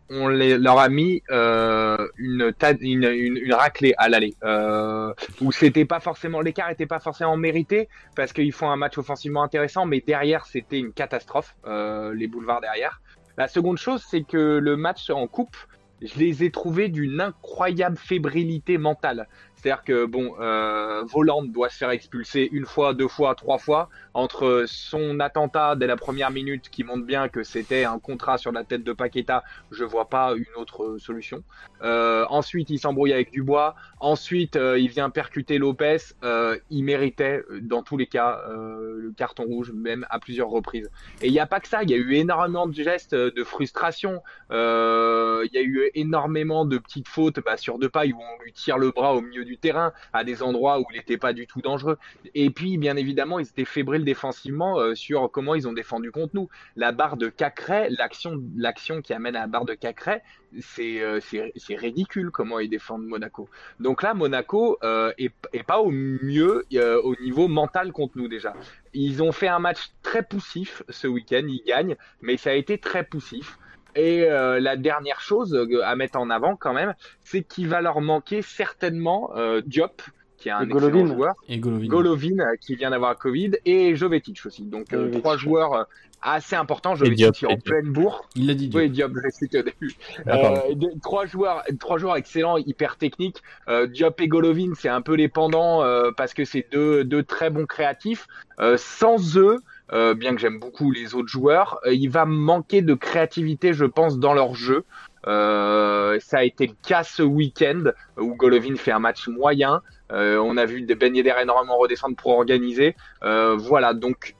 [0.09, 4.35] on les, leur a mis euh, une, une, une, raclée à l'aller.
[4.43, 8.97] Euh, où c'était pas forcément l'écart était pas forcément mérité parce qu'ils font un match
[8.97, 13.01] offensivement intéressant mais derrière c'était une catastrophe euh, les boulevards derrière.
[13.37, 15.57] La seconde chose c'est que le match en coupe
[16.01, 21.77] je les ai trouvés d'une incroyable fébrilité mentale c'est-à-dire que bon, euh, Voland doit se
[21.77, 26.69] faire expulser une fois, deux fois, trois fois entre son attentat dès la première minute
[26.69, 29.43] qui montre bien que c'était un contrat sur la tête de Paqueta.
[29.71, 31.43] Je vois pas une autre solution.
[31.81, 33.75] Euh, ensuite, il s'embrouille avec Dubois.
[33.99, 35.97] Ensuite, euh, il vient percuter Lopez.
[36.23, 40.89] Euh, il méritait, dans tous les cas, euh, le carton rouge, même à plusieurs reprises.
[41.21, 41.83] Et il n'y a pas que ça.
[41.83, 44.21] Il y a eu énormément de gestes de frustration.
[44.51, 48.53] Il y a eu énormément de petites fautes bah, sur deux pailles où on lui
[48.53, 51.47] tire le bras au milieu du terrain à des endroits où il n'était pas du
[51.47, 51.97] tout dangereux.
[52.33, 56.35] Et puis, bien évidemment, ils étaient fébriles défensivement euh, sur comment ils ont défendu contre
[56.35, 56.49] nous.
[56.75, 60.21] La barre de Cacré, l'action, qui amène à la barre de Cacré,
[60.59, 63.49] c'est, euh, c'est, ridicule comment ils défendent Monaco.
[63.79, 65.31] Donc là, Monaco euh, est,
[65.63, 66.65] pas au mieux
[67.03, 68.53] au niveau mental contre nous déjà.
[68.93, 72.77] Ils ont fait un match très poussif ce week-end, ils gagnent, mais ça a été
[72.77, 73.57] très poussif.
[73.95, 76.93] Et euh, la dernière chose euh, à mettre en avant quand même,
[77.23, 80.01] c'est qu'il va leur manquer certainement euh, Diop,
[80.37, 84.65] qui est un excellent joueur, et Golovin, Golovin qui vient d'avoir Covid, et Jovetic aussi.
[84.65, 85.87] Donc trois joueurs
[86.21, 86.95] assez importants.
[86.95, 88.27] Jovetic en pleine bourre.
[88.35, 88.67] Il l'a dit.
[88.67, 88.81] Diop.
[88.81, 89.93] Oui, Diop, je l'ai cité au début.
[90.27, 90.63] Ah,
[91.01, 93.41] trois joueurs, trois joueurs excellents, hyper techniques.
[93.87, 95.83] Diop et Golovin, c'est un peu les pendants
[96.17, 98.27] parce que c'est deux, deux très bons créatifs.
[98.75, 99.59] sans eux,
[99.93, 101.79] euh, bien que j'aime beaucoup les autres joueurs.
[101.85, 104.83] Euh, il va manquer de créativité, je pense, dans leur jeu.
[105.27, 107.83] Euh, ça a été le cas ce week-end
[108.17, 109.81] où Golovin fait un match moyen.
[110.11, 112.95] on a vu des beignets d'air énormément redescendre pour organiser.
[113.21, 114.35] voilà, donc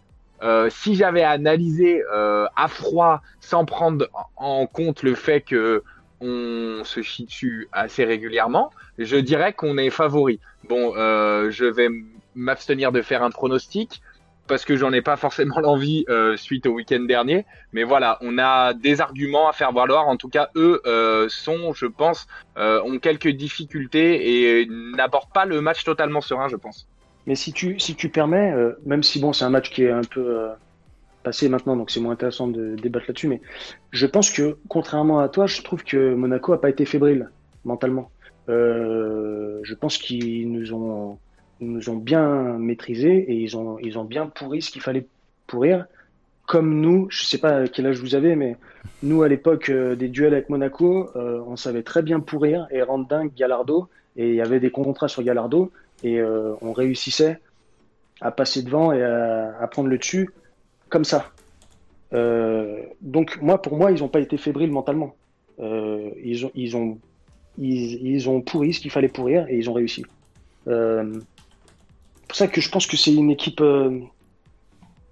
[0.69, 5.83] si j'avais analysé à froid sans prendre en compte le fait que
[6.21, 10.39] on se chie dessus assez régulièrement, je dirais qu'on est favori.
[10.69, 11.89] Bon, je vais
[12.35, 14.03] m'abstenir de faire un pronostic.
[14.47, 17.45] Parce que j'en ai pas forcément l'envie euh, suite au week-end dernier.
[17.73, 20.07] Mais voilà, on a des arguments à faire valoir.
[20.07, 22.27] En tout cas, eux euh, sont, je pense,
[22.57, 26.87] euh, ont quelques difficultés et n'abordent pas le match totalement serein, je pense.
[27.27, 28.53] Mais si tu, si tu permets,
[28.85, 30.47] même si bon, c'est un match qui est un peu
[31.23, 33.41] passé maintenant, donc c'est moins intéressant de débattre là-dessus, mais
[33.89, 37.31] je pense que contrairement à toi, je trouve que Monaco a pas été fébrile
[37.63, 38.11] mentalement.
[38.47, 41.17] je pense qu'ils nous ont
[41.62, 45.08] ils nous ont bien maîtrisé et ils ont, ils ont bien pourri ce qu'il fallait
[45.47, 45.86] pourrir.
[46.47, 48.58] Comme nous, je sais pas quel âge vous avez, mais
[49.01, 52.82] nous, à l'époque euh, des duels avec Monaco, euh, on savait très bien pourrir et
[52.82, 53.88] rendre dingue Gallardo.
[54.16, 55.72] Et il y avait des contrats sur Gallardo
[56.03, 57.39] et euh, on réussissait
[58.22, 60.30] à passer devant et à, prendre le dessus
[60.89, 61.32] comme ça.
[63.01, 65.16] donc moi, pour moi, ils n'ont pas été fébriles mentalement.
[65.60, 66.97] ils, ont, ils, ont,
[67.58, 70.06] ils, ils, ont pourri ce qu'il fallait pourrir et ils ont réussi
[72.36, 73.61] pour ça que je pense que c'est une équipe.
[73.61, 74.01] Euh,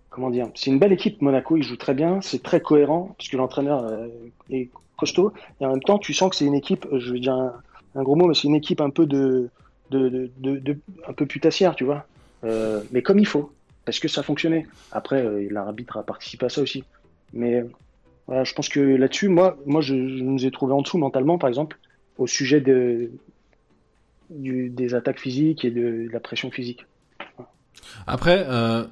[0.09, 1.55] comment dire C'est une belle équipe, Monaco.
[1.55, 2.19] Ils jouent très bien.
[2.19, 4.07] C'est très cohérent, puisque l'entraîneur euh,
[4.49, 5.32] est costaud.
[5.61, 7.34] Et en même temps, tu sens que c'est une équipe, je vais dire
[7.95, 9.49] un, gros mot, mais c'est une équipe un peu de,
[9.89, 12.05] de, de, un peu putassière, tu vois.
[12.43, 13.53] Euh, mais comme il faut,
[13.86, 14.67] parce que ça fonctionnait.
[14.91, 16.84] Après, l'arbitre a participé à ça aussi.
[17.32, 17.63] Mais
[18.28, 21.47] voilà, je pense que là-dessus, moi, moi je, nous ai trouvé en dessous mentalement, par
[21.47, 21.80] exemple,
[22.17, 23.11] au sujet de,
[24.30, 26.86] des attaques physiques et de la pression physique.
[28.07, 28.84] Après, euh,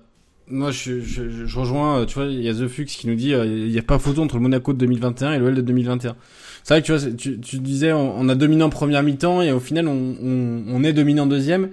[0.48, 3.16] moi, je, je, je, rejoins, euh, tu vois, il y a The Fux qui nous
[3.16, 5.62] dit, euh, il n'y a pas photo entre le Monaco de 2021 et l'OL de
[5.62, 6.16] 2021.
[6.64, 9.52] C'est vrai que tu vois, tu, tu disais, on, a dominé en première mi-temps et
[9.52, 11.70] au final, on, on, on, est dominant en deuxième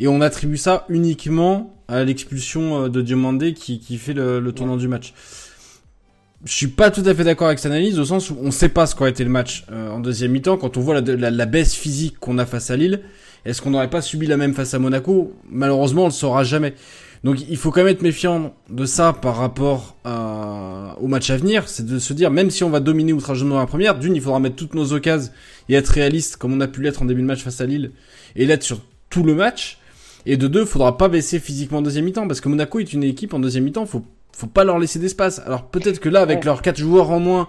[0.00, 4.76] et on attribue ça uniquement à l'expulsion de Diomandé qui, qui fait le, le tournant
[4.76, 5.14] du match.
[6.44, 8.68] Je suis pas tout à fait d'accord avec cette analyse au sens où on sait
[8.68, 12.18] pas ce qu'aurait été le match en deuxième mi-temps quand on voit la, baisse physique
[12.20, 13.00] qu'on a face à Lille.
[13.46, 15.32] Est-ce qu'on n'aurait pas subi la même face à Monaco?
[15.48, 16.74] Malheureusement, on le saura jamais.
[17.24, 21.66] Donc il faut quand même être méfiant de ça par rapport au match à venir.
[21.66, 24.38] C'est de se dire, même si on va dominer outrageusement la première, d'une, il faudra
[24.38, 25.32] mettre toutes nos occasions
[25.70, 27.92] et être réaliste comme on a pu l'être en début de match face à Lille
[28.36, 29.78] et l'être sur tout le match.
[30.26, 32.92] Et de deux, il faudra pas baisser physiquement en deuxième mi-temps parce que Monaco est
[32.92, 33.86] une équipe en deuxième mi-temps.
[33.86, 34.04] Faut,
[34.36, 35.40] faut pas leur laisser d'espace.
[35.46, 37.48] Alors peut-être que là, avec leurs quatre joueurs en moins,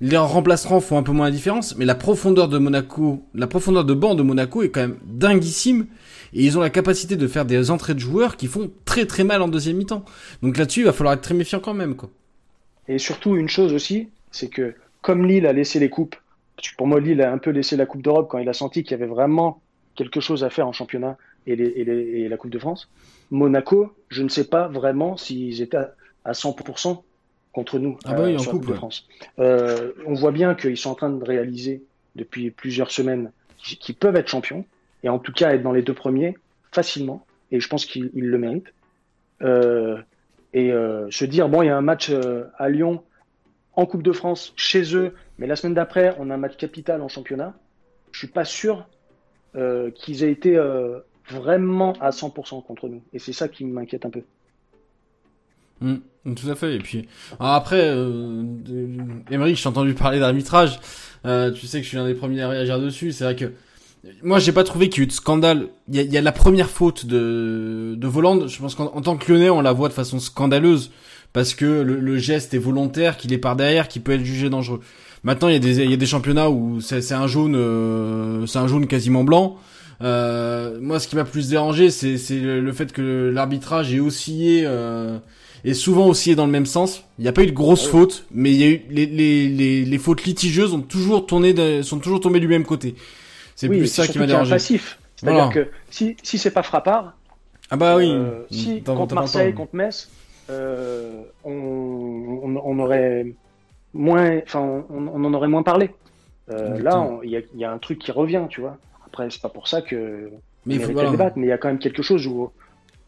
[0.00, 3.84] les remplaçants font un peu moins la différence, mais la profondeur de Monaco, la profondeur
[3.84, 5.86] de banc de Monaco est quand même dinguissime.
[6.34, 9.24] Et ils ont la capacité de faire des entrées de joueurs qui font très très
[9.24, 10.04] mal en deuxième mi-temps.
[10.42, 11.96] Donc là-dessus, il va falloir être très méfiant quand même.
[11.96, 12.10] Quoi.
[12.88, 16.16] Et surtout, une chose aussi, c'est que comme Lille a laissé les coupes,
[16.76, 18.92] pour moi, Lille a un peu laissé la Coupe d'Europe quand il a senti qu'il
[18.92, 19.60] y avait vraiment
[19.94, 21.16] quelque chose à faire en championnat
[21.46, 22.88] et, et la Coupe de France.
[23.30, 25.78] Monaco, je ne sais pas vraiment s'ils étaient
[26.26, 27.02] à 100%
[27.52, 29.08] contre nous ah bah euh, sur de France.
[29.38, 31.82] Euh, on voit bien qu'ils sont en train de réaliser
[32.16, 34.64] depuis plusieurs semaines qu'ils peuvent être champions
[35.02, 36.36] et en tout cas être dans les deux premiers
[36.72, 37.24] facilement.
[37.52, 38.74] Et je pense qu'ils le méritent.
[39.42, 39.98] Euh,
[40.52, 40.70] et
[41.10, 42.10] se dire bon, il y a un match
[42.58, 43.02] à Lyon
[43.74, 47.02] en Coupe de France chez eux, mais la semaine d'après, on a un match capital
[47.02, 47.54] en championnat.
[48.10, 48.86] Je suis pas sûr
[49.52, 50.58] qu'ils aient été
[51.28, 53.02] vraiment à 100% contre nous.
[53.12, 54.22] Et c'est ça qui m'inquiète un peu.
[55.80, 56.74] Mm, tout à fait.
[56.76, 57.06] Et puis
[57.38, 58.42] après, euh,
[59.30, 60.80] Emery, je t'ai entendu parler d'arbitrage.
[61.24, 63.12] Euh, tu sais que je suis l'un des premiers à réagir dessus.
[63.12, 63.52] C'est vrai que
[64.22, 65.68] moi, j'ai pas trouvé qu'il y ait eu de scandale.
[65.88, 68.46] Il y a, la première faute de de Voland.
[68.46, 70.90] Je pense qu'en tant que Lyonnais, on la voit de façon scandaleuse
[71.32, 74.80] parce que le, geste est volontaire, qu'il est par derrière, qu'il peut être jugé dangereux.
[75.22, 78.46] Maintenant, il y a des il y a des championnats où c'est un jaune, euh,
[78.46, 79.58] c'est un jaune quasiment blanc.
[80.02, 84.62] Euh, moi, ce qui m'a plus dérangé, c'est le, fait que l'arbitrage ait oscillé.
[84.64, 85.18] Euh,
[85.66, 87.04] et souvent aussi dans le même sens.
[87.18, 89.48] Il n'y a pas eu de grosses fautes, mais il y a eu les, les,
[89.48, 92.94] les, les, fautes litigieuses ont toujours tourné de, sont toujours tombées du même côté.
[93.56, 94.50] C'est plus ça qui m'a dérangé.
[94.50, 94.98] passif.
[95.16, 97.14] C'est-à-dire que si si c'est pas frappard.
[97.70, 98.08] Ah bah oui.
[98.08, 100.08] Euh, si contre Marseille, contre Metz,
[100.50, 103.26] euh, on, on, on, aurait
[103.92, 105.90] moins, enfin on, on, en aurait moins parlé.
[106.48, 108.76] Euh, là, il y a, y a, un truc qui revient, tu vois.
[109.04, 110.30] Après, c'est pas pour ça que
[110.64, 112.52] mais il faut débattre, mais il y a quand même quelque chose où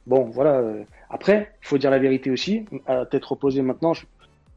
[0.09, 0.59] bon, voilà.
[0.59, 3.93] Euh, après, il faut dire la vérité aussi, à tête reposée maintenant,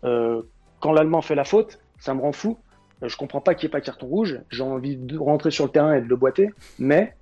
[0.04, 0.42] euh,
[0.80, 2.58] quand l'Allemand fait la faute, ça me rend fou.
[3.04, 4.40] Euh, je comprends pas qu'il n'y ait pas carton rouge.
[4.50, 6.50] J'ai envie de rentrer sur le terrain et de le boiter,
[6.80, 7.14] mais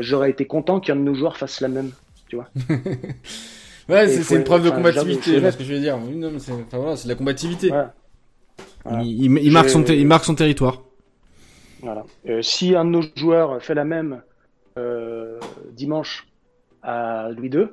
[0.00, 1.90] j'aurais été content qu'un de nos joueurs fasse la même,
[2.28, 2.48] tu vois.
[3.90, 5.98] ouais, c'est une preuve de combativité, c'est ce que je veux dire.
[6.38, 7.70] c'est voilà, de la combativité.
[9.02, 10.82] Il, marque son il marque son territoire.
[11.82, 12.04] Voilà.
[12.40, 14.22] si un de nos joueurs fait la même
[15.72, 16.26] dimanche
[16.84, 17.66] à Louis II.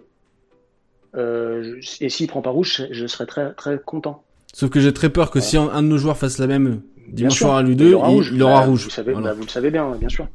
[1.16, 4.24] Euh, et s'il prend pas rouge, je serais très très content.
[4.54, 7.38] Sauf que j'ai très peur que si un, de nos joueurs fasse la même dimanche
[7.38, 8.32] soir à Louis II, il aura rouge.
[8.34, 8.84] Il, aura bah, rouge.
[8.86, 10.28] Vous, savez, bah, vous le savez bien, bien sûr.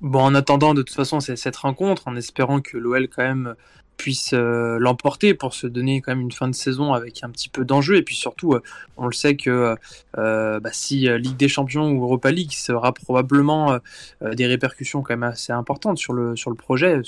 [0.00, 3.54] Bon, en attendant, de toute façon, c'est cette rencontre, en espérant que l'OL quand même
[3.98, 7.50] puisse euh, l'emporter pour se donner quand même une fin de saison avec un petit
[7.50, 7.96] peu d'enjeu.
[7.96, 8.62] Et puis surtout, euh,
[8.96, 9.76] on le sait que
[10.16, 13.78] euh, bah, si Ligue des Champions ou Europa League sera probablement
[14.22, 17.02] des répercussions quand même assez importantes sur le, projet,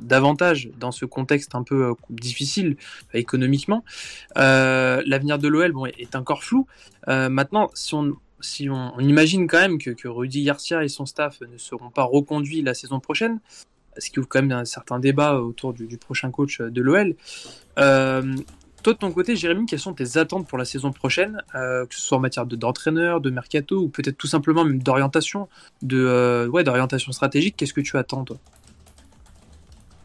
[0.00, 2.76] davantage dans ce contexte un peu difficile
[3.12, 3.84] économiquement.
[4.34, 6.66] L'avenir de l'OL est encore flou.
[7.06, 12.04] maintenant, si on imagine quand même que, Rudy Garcia et son staff ne seront pas
[12.04, 13.40] reconduits la saison prochaine,
[13.98, 17.14] ce qui ouvre quand même un certain débat autour du, prochain coach de l'OL.
[17.78, 18.36] Euh,
[18.82, 21.94] toi, de ton côté, Jérémy, quelles sont tes attentes pour la saison prochaine, euh, que
[21.94, 25.48] ce soit en matière d'entraîneur, de, mercato, ou peut-être tout simplement même d'orientation,
[25.82, 28.38] de, euh, ouais, d'orientation stratégique Qu'est-ce que tu attends, toi?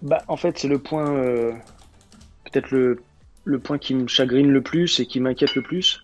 [0.03, 1.11] Bah, En fait, c'est le point,
[2.43, 3.01] peut-être le,
[3.45, 6.01] le point qui me chagrine le plus et qui m'inquiète le plus.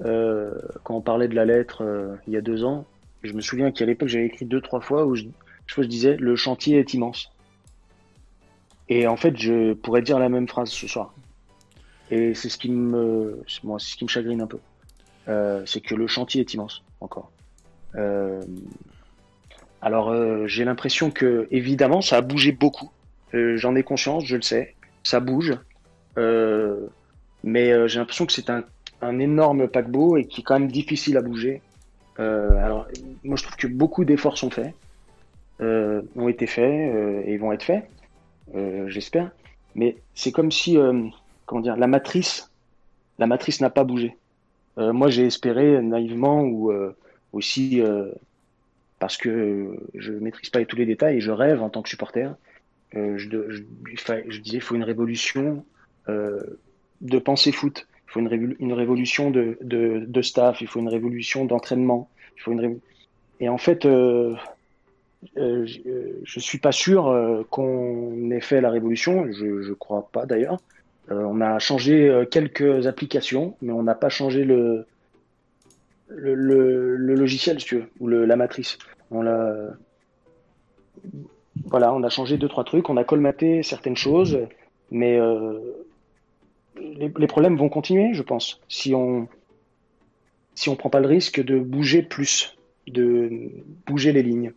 [0.00, 1.84] Quand on parlait de la lettre
[2.26, 2.86] il y a deux ans,
[3.22, 5.24] je me souviens qu'à l'époque j'avais écrit deux trois fois où je,
[5.66, 7.32] je, disais le chantier est immense.
[8.88, 11.14] Et en fait, je pourrais dire la même phrase ce soir.
[12.10, 14.58] Et c'est ce qui me, moi, ce qui me chagrine un peu.
[15.28, 17.30] Euh, c'est que le chantier est immense encore.
[19.80, 20.14] alors
[20.46, 22.90] j'ai l'impression que évidemment ça a bougé beaucoup.
[23.32, 25.56] J'en ai conscience, je le sais, ça bouge.
[26.16, 28.64] mais j'ai l'impression que c'est un
[29.02, 31.60] un énorme paquebot et qui est quand même difficile à bouger.
[32.18, 32.86] Euh, alors,
[33.24, 34.81] moi, je trouve que beaucoup d'efforts sont faits, euh,
[36.16, 37.88] ont été faits euh, et vont être faits,
[38.86, 39.30] j'espère.
[39.74, 40.76] Mais c'est comme si,
[41.46, 42.50] comment dire, la matrice,
[43.18, 44.16] la matrice n'a pas bougé.
[44.76, 46.72] moi, j'ai espéré naïvement ou
[47.32, 47.80] aussi
[48.98, 52.34] parce que je maîtrise pas tous les détails et je rêve en tant que supporter.
[52.92, 55.64] je, disais, il faut une révolution
[56.08, 58.20] de pensée foot il faut
[58.58, 62.10] une, révolution de, staff, il faut une révolution d'entraînement.
[63.40, 64.34] Et en fait, euh,
[65.36, 65.66] euh,
[66.24, 69.26] je suis pas sûr euh, qu'on ait fait la révolution.
[69.32, 70.58] Je ne crois pas d'ailleurs.
[71.10, 74.86] Euh, on a changé euh, quelques applications, mais on n'a pas changé le,
[76.08, 78.78] le, logiciel, si tu veux, ou la matrice.
[79.10, 79.74] On l'a
[81.66, 84.38] voilà, on a changé deux trois trucs, on a colmaté certaines choses,
[84.90, 85.58] mais euh,
[86.76, 89.28] les, problèmes vont continuer, je pense, si on
[90.54, 92.56] si on prend pas le risque de bouger plus,
[92.86, 93.50] de
[93.86, 94.52] bouger les lignes.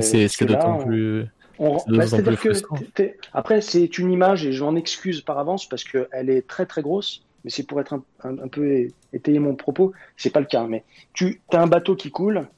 [0.00, 1.26] C'est d'autant plus.
[1.58, 6.46] Bah, que après, c'est une image et je m'en excuse par avance parce qu'elle est
[6.46, 9.92] très très grosse, mais c'est pour être un, peu étayer mon propos.
[10.16, 12.48] C'est pas le cas, mais tu as un bateau qui coule,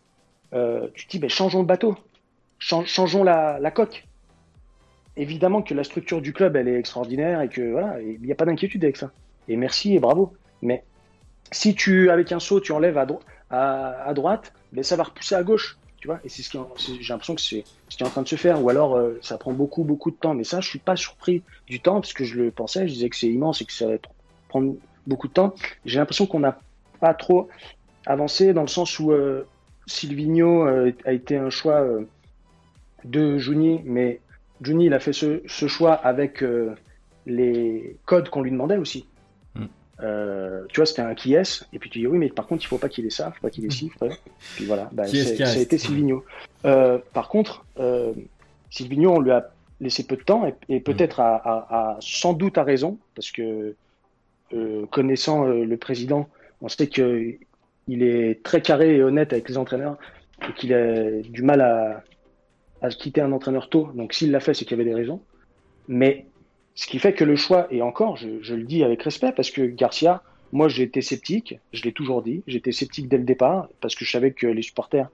[0.55, 1.97] euh, tu te dis, ben, changeons le bateau,
[2.59, 4.07] changeons la, la coque
[5.17, 8.35] évidemment que la structure du club, elle est extraordinaire et que voilà, il n'y a
[8.35, 9.11] pas d'inquiétude avec ça.
[9.49, 10.35] Et merci et bravo.
[10.63, 10.85] Mais
[11.51, 13.07] si tu, avec un saut, tu enlèves à,
[13.51, 15.79] à, droite, ben ça va repousser à gauche.
[16.25, 16.59] Et c'est ce qui,
[17.01, 18.63] j'ai l'impression que c'est ce qui est en train de se faire.
[18.63, 20.35] Ou alors, euh, ça prend beaucoup, beaucoup de temps.
[20.35, 22.89] Mais ça, je suis pas surpris du temps parce que je le pensais.
[22.89, 23.95] Je disais que c'est immense et que ça va
[24.49, 24.75] prendre
[25.07, 25.55] beaucoup de temps.
[25.85, 26.59] J'ai l'impression qu'on n'a
[27.01, 27.49] pas trop
[28.07, 29.47] avancé dans le sens où euh,
[29.87, 31.85] Silvino euh, a été un choix
[33.05, 34.21] de Juni, mais
[34.63, 36.75] Juni, il a fait ce, choix avec euh,
[37.27, 39.07] les codes qu'on lui demandait aussi.
[39.99, 40.03] Mm.
[40.03, 42.65] Euh, tu vois, c'était un qui est, et puis tu dis oui, mais par contre,
[42.65, 43.91] il faut pas qu'il ait ça, il faut pas qu'il ait ci.
[44.57, 46.25] Puis voilà, bah, ça a été Silvino.
[46.65, 47.65] Euh, par contre,
[48.71, 52.99] Silvino, on lui a laissé peu de temps, et, peut-être a, sans doute à raison,
[53.15, 53.75] parce que
[54.91, 56.29] connaissant le président,
[56.61, 57.39] on sait qu'il
[57.89, 59.97] est très carré et honnête avec les entraîneurs,
[60.47, 62.03] et qu'il a du mal à,
[62.83, 63.89] à quitter un entraîneur tôt.
[63.95, 65.21] Donc s'il l'a fait, c'est qu'il y avait des raisons.
[65.89, 66.27] Mais
[66.77, 69.63] ce qui fait que le choix, et encore, je, le dis avec respect, parce que
[69.63, 70.23] Garcia,
[70.53, 74.05] moi j'ai été sceptique, je l'ai toujours dit, j'étais sceptique dès le départ, parce que
[74.05, 75.09] je savais que les supporters,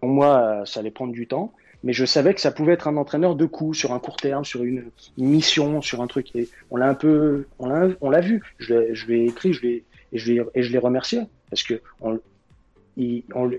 [0.00, 1.52] pour moi, ça allait prendre du temps,
[1.84, 4.44] mais je savais que ça pouvait être un entraîneur de coup, sur un court terme,
[4.44, 4.84] sur une,
[5.18, 6.34] mission, sur un truc.
[6.34, 8.42] Et on l'a un peu, on l'a, vu.
[8.58, 11.80] Je, je l'ai écrit, je l'ai, et je l'ai, et je l'ai remercié, parce que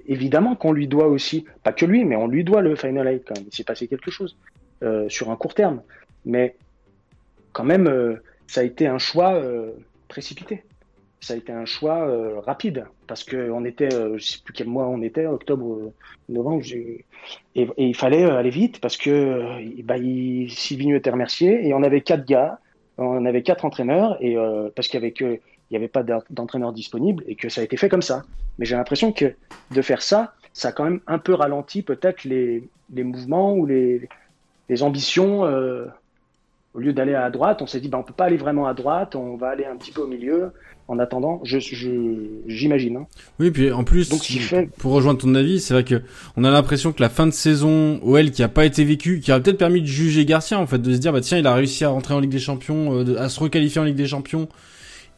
[0.07, 3.23] évidemment qu'on lui doit aussi, pas que lui, mais on lui doit le Final Eight
[3.27, 3.45] quand même.
[3.51, 4.37] Il s'est passé quelque chose
[4.83, 5.81] euh, sur un court terme.
[6.25, 6.55] Mais
[7.53, 8.15] quand même, euh,
[8.47, 9.71] ça a été un choix euh,
[10.07, 10.63] précipité.
[11.21, 12.05] Ça a été un choix
[12.45, 15.93] rapide parce que on était, je sais plus quel mois on était, octobre,
[16.27, 17.05] novembre, et,
[17.55, 19.41] et, il fallait aller vite parce que
[19.83, 20.51] bah, il,
[20.93, 22.59] était remercié et on avait quatre gars,
[22.97, 24.35] on avait quatre entraîneurs et
[24.75, 25.23] parce qu'avec
[25.73, 28.23] il n'y avait pas d'entraîneur disponible et que ça a été fait comme ça.
[28.59, 29.33] Mais j'ai l'impression que
[29.71, 33.65] de faire ça, ça a quand même un peu ralenti peut-être les, les, mouvements ou
[33.65, 34.07] les,
[34.69, 35.87] les ambitions euh,
[36.73, 38.73] Au lieu d'aller à droite, on s'est dit, bah, on peut pas aller vraiment à
[38.73, 40.51] droite, on va aller un petit peu au milieu.
[40.89, 41.59] En attendant, je,
[42.47, 42.97] j'imagine.
[42.97, 43.07] Hein.
[43.39, 44.69] Oui, puis en plus, Donc, fait...
[44.79, 46.01] pour rejoindre ton avis, c'est vrai que
[46.35, 49.31] on a l'impression que la fin de saison OL qui a pas été vécue, qui
[49.31, 51.53] aurait peut-être permis de juger Garcia en fait, de se dire bah tiens, il a
[51.53, 54.49] réussi à rentrer en Ligue des Champions, euh, à se requalifier en Ligue des Champions,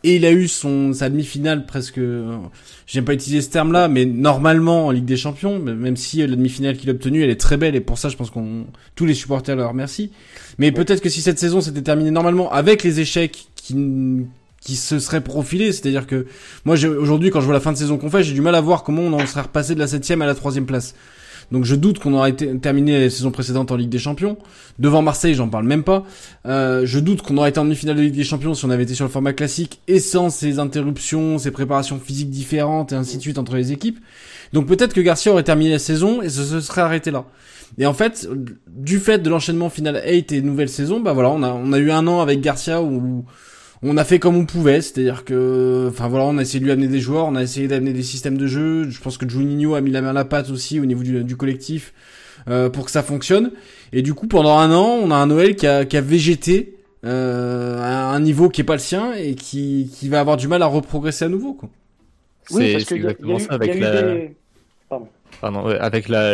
[0.04, 2.38] et il a eu son sa demi-finale presque euh,
[2.86, 6.36] j'aime pas utiliser ce terme là mais normalement en Ligue des Champions même si la
[6.36, 8.66] demi-finale qu'il a obtenue elle est très belle et pour ça je pense qu'on
[8.96, 10.12] tous les supporters leur remercient
[10.58, 13.76] mais peut-être que si cette saison s'était terminée normalement avec les échecs qui
[14.66, 16.26] qui se seraient profilés, c'est-à-dire que
[16.66, 18.62] moi aujourd'hui quand je vois la fin de saison qu'on fait, j'ai du mal à
[18.62, 20.96] voir comment on en serait repassé de la septième à la troisième place.
[21.52, 24.38] Donc je doute qu'on aurait été, terminé la saison précédente en Ligue des Champions.
[24.80, 26.04] Devant Marseille, j'en parle même pas.
[26.46, 28.84] Euh, je doute qu'on aurait été en demi-finale de Ligue des Champions si on avait
[28.84, 33.18] été sur le format classique et sans ces interruptions, ces préparations physiques différentes et ainsi
[33.18, 34.00] de suite entre les équipes.
[34.54, 37.26] Donc peut-être que Garcia aurait terminé la saison et se serait arrêté là.
[37.78, 38.28] Et en fait,
[38.68, 42.08] du fait de l'enchaînement final 8 et nouvelle saison, bah voilà, on a eu un
[42.08, 43.26] an avec Garcia où
[43.88, 46.72] on a fait comme on pouvait, c'est-à-dire que, enfin voilà, on a essayé de lui
[46.72, 48.90] amener des joueurs, on a essayé d'amener des systèmes de jeu.
[48.90, 51.38] Je pense que Juninho a mis la main à la pâte aussi au niveau du,
[51.38, 51.94] collectif
[52.48, 53.52] euh, pour que ça fonctionne.
[53.94, 56.78] Et du coup, pendant un an, on a un Noël qui a, qui a végété
[57.06, 60.48] euh, à un niveau qui est pas le sien et qui, qui va avoir du
[60.48, 61.54] mal à reprogresser à nouveau.
[61.54, 61.70] Quoi.
[62.52, 64.16] Oui, c'est exactement ça avec la.
[65.42, 65.66] Pardon.
[65.68, 66.34] avec la,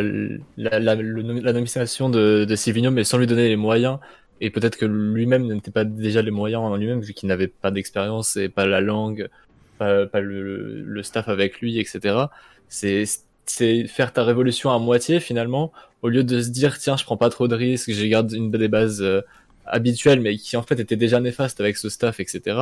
[0.57, 3.97] la, la, nomination de, de mais sans lui donner les moyens
[4.41, 7.69] et peut-être que lui-même n'était pas déjà les moyens en lui-même vu qu'il n'avait pas
[7.69, 9.29] d'expérience et pas la langue,
[9.77, 12.25] pas, le, staff avec lui, etc.
[12.67, 13.03] C'est
[13.45, 15.71] c'est faire ta révolution à moitié finalement
[16.03, 18.49] au lieu de se dire tiens je prends pas trop de risques, je garde une
[18.51, 19.21] des bases euh,
[19.65, 22.57] habituelles mais qui en fait était déjà néfaste avec ce staff, etc.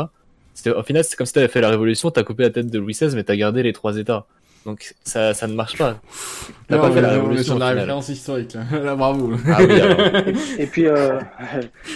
[0.76, 2.94] Au final c'est comme si t'avais fait la révolution, t'as coupé la tête de Louis
[2.94, 4.26] XVI mais t'as gardé les trois états.
[4.66, 6.00] Donc ça, ça ne marche pas.
[6.68, 7.56] T'as pas fait la révolution.
[7.56, 8.56] On a la référence historique.
[8.72, 9.34] Là, bravo.
[9.48, 10.86] Ah oui, et, puis.
[10.86, 11.20] Euh...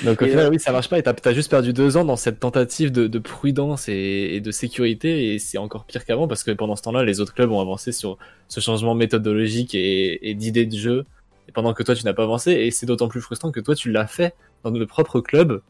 [0.03, 0.97] Donc au final, euh, oui, ça marche pas.
[0.97, 4.39] Et t'as as juste perdu deux ans dans cette tentative de, de prudence et, et,
[4.39, 5.33] de sécurité.
[5.33, 7.91] Et c'est encore pire qu'avant parce que pendant ce temps-là, les autres clubs ont avancé
[7.91, 11.05] sur ce changement méthodologique et, et d'idée de jeu.
[11.49, 12.51] Et pendant que toi, tu n'as pas avancé.
[12.51, 14.33] Et c'est d'autant plus frustrant que toi, tu l'as fait
[14.63, 15.61] dans le propre club.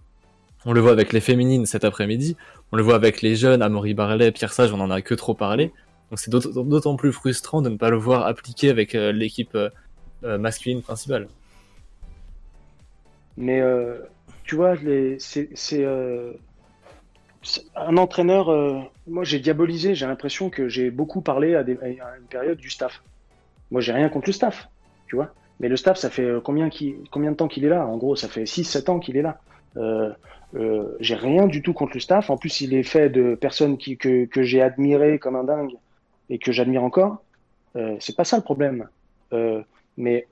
[0.66, 2.38] On le voit avec les féminines cet après-midi.
[2.72, 5.34] On le voit avec les jeunes, Amaury Barlet, Pierre Sage, on en a que trop
[5.34, 5.72] parlé.
[6.14, 9.72] Donc c'est d'autant plus frustrant de ne pas le voir appliqué avec euh, l'équipe euh,
[10.24, 11.28] euh, masculine principale.
[13.36, 13.64] Mais
[14.44, 14.76] tu vois,
[15.18, 15.50] c'est
[17.76, 18.92] un entraîneur.
[19.08, 19.96] moi, j'ai diabolisé.
[19.96, 23.02] J'ai l'impression que j'ai beaucoup parlé à, une période du staff.
[23.72, 24.70] Moi, j'ai rien contre le staff,
[25.08, 25.34] tu vois.
[25.60, 27.88] Mais le staff, ça fait combien, de temps qu'il est là?
[27.88, 29.40] En gros, ça fait 6-7 ans qu'il est là.
[31.00, 32.30] j'ai rien du tout contre le staff.
[32.30, 35.74] En plus, il est fait de personnes que j'ai admirées comme un dingue
[36.30, 37.24] et que j'admire encore,
[37.76, 38.88] euh, c'est pas ça le problème.
[39.34, 39.62] Euh,
[39.98, 40.28] mais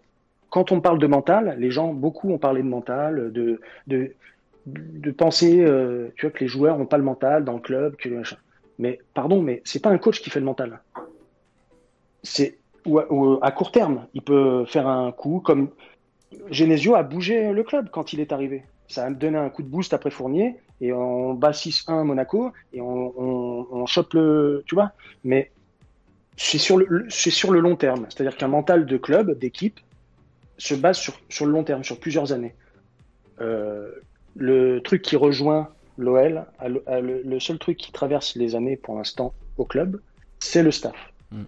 [0.49, 5.61] quand on parle de mental, les gens, beaucoup ont parlé de mental, de, de, penser
[5.61, 7.95] euh, tu vois, que les joueurs n'ont pas le mental dans le club.
[8.79, 10.81] Mais pardon, mais c'est pas un coach qui fait le mental.
[12.23, 15.69] C'est ou, à court terme, il peut faire un coup comme
[16.49, 18.63] Genesio a bougé le club quand il est arrivé.
[18.87, 22.81] Ça a donné un coup de boost après Fournier et on bat 6-1 Monaco et
[22.81, 24.63] on, on, on chope le.
[24.65, 24.91] Tu vois
[25.23, 25.51] Mais
[26.37, 28.05] c'est sur le, sur le long terme.
[28.09, 29.79] C'est-à-dire qu'un mental de club, d'équipe,
[30.57, 32.53] se base sur, sur le long terme, sur plusieurs années.
[33.39, 33.91] Euh,
[34.35, 39.65] le truc qui rejoint l'OL, le, seul truc qui traverse les années pour l'instant au
[39.65, 39.99] club,
[40.39, 40.95] c'est le staff.
[41.31, 41.43] Mm.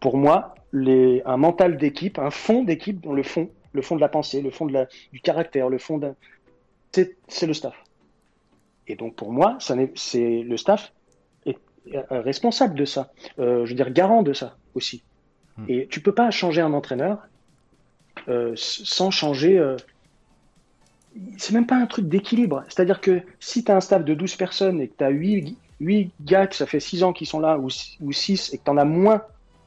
[0.00, 4.08] Pour moi, les, un mental d'équipe, un fond d'équipe, le fond, le fond de la
[4.08, 6.00] pensée, le fond de la, du caractère, le fond
[6.92, 7.74] c'est le staff.
[8.86, 10.92] Et donc pour moi, c'est le staff
[12.10, 15.02] responsable de ça, euh, je veux dire garant de ça aussi.
[15.56, 15.64] Hmm.
[15.68, 17.18] Et tu peux pas changer un entraîneur
[18.28, 19.62] euh, sans changer.
[21.36, 22.64] C'est même pas un truc d'équilibre.
[22.68, 25.56] C'est-à-dire que si tu as un staff de 12 personnes et que tu as 8,
[25.80, 27.68] 8 gars que ça fait 6 ans qu'ils sont là ou,
[28.00, 29.22] ou 6 et que tu en as moins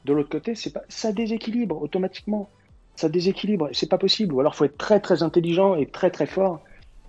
[0.07, 2.49] de l'autre côté, c'est pas ça déséquilibre automatiquement.
[2.95, 4.34] Ça déséquilibre, c'est pas possible.
[4.34, 6.61] Ou alors faut être très très intelligent et très très fort.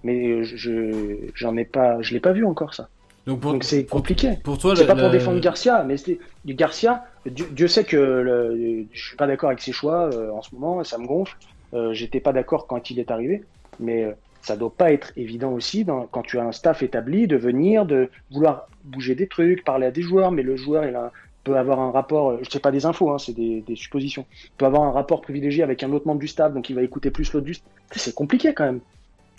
[0.04, 2.88] Mais je j'en ai pas, je l'ai pas vu encore ça.
[3.26, 4.38] Donc c'est compliqué.
[4.42, 7.04] Pour, toi, c'est pas pour défendre Garcia, mais c'est Garcia.
[7.26, 10.82] Dieu, sait que le, je suis pas d'accord avec ses choix euh, en ce moment,
[10.82, 11.36] ça me gonfle.
[11.74, 13.44] Euh, J'étais pas d'accord quand il est arrivé,
[13.78, 17.26] mais euh, ça doit pas être évident aussi dans, quand tu as un staff établi
[17.26, 20.96] de venir, de vouloir bouger des trucs, parler à des joueurs, mais le joueur il
[20.96, 21.12] a,
[21.44, 24.24] peut avoir un rapport, euh, je sais pas des infos, hein, c'est des, des, suppositions,
[24.56, 27.10] peut avoir un rapport privilégié avec un autre membre du staff, donc il va écouter
[27.10, 27.68] plus l'autre du staff.
[27.92, 28.80] C'est compliqué quand même.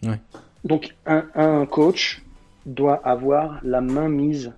[0.03, 0.19] Ouais.
[0.63, 2.21] Donc un, un coach
[2.73, 4.53] doit avoir la main mise,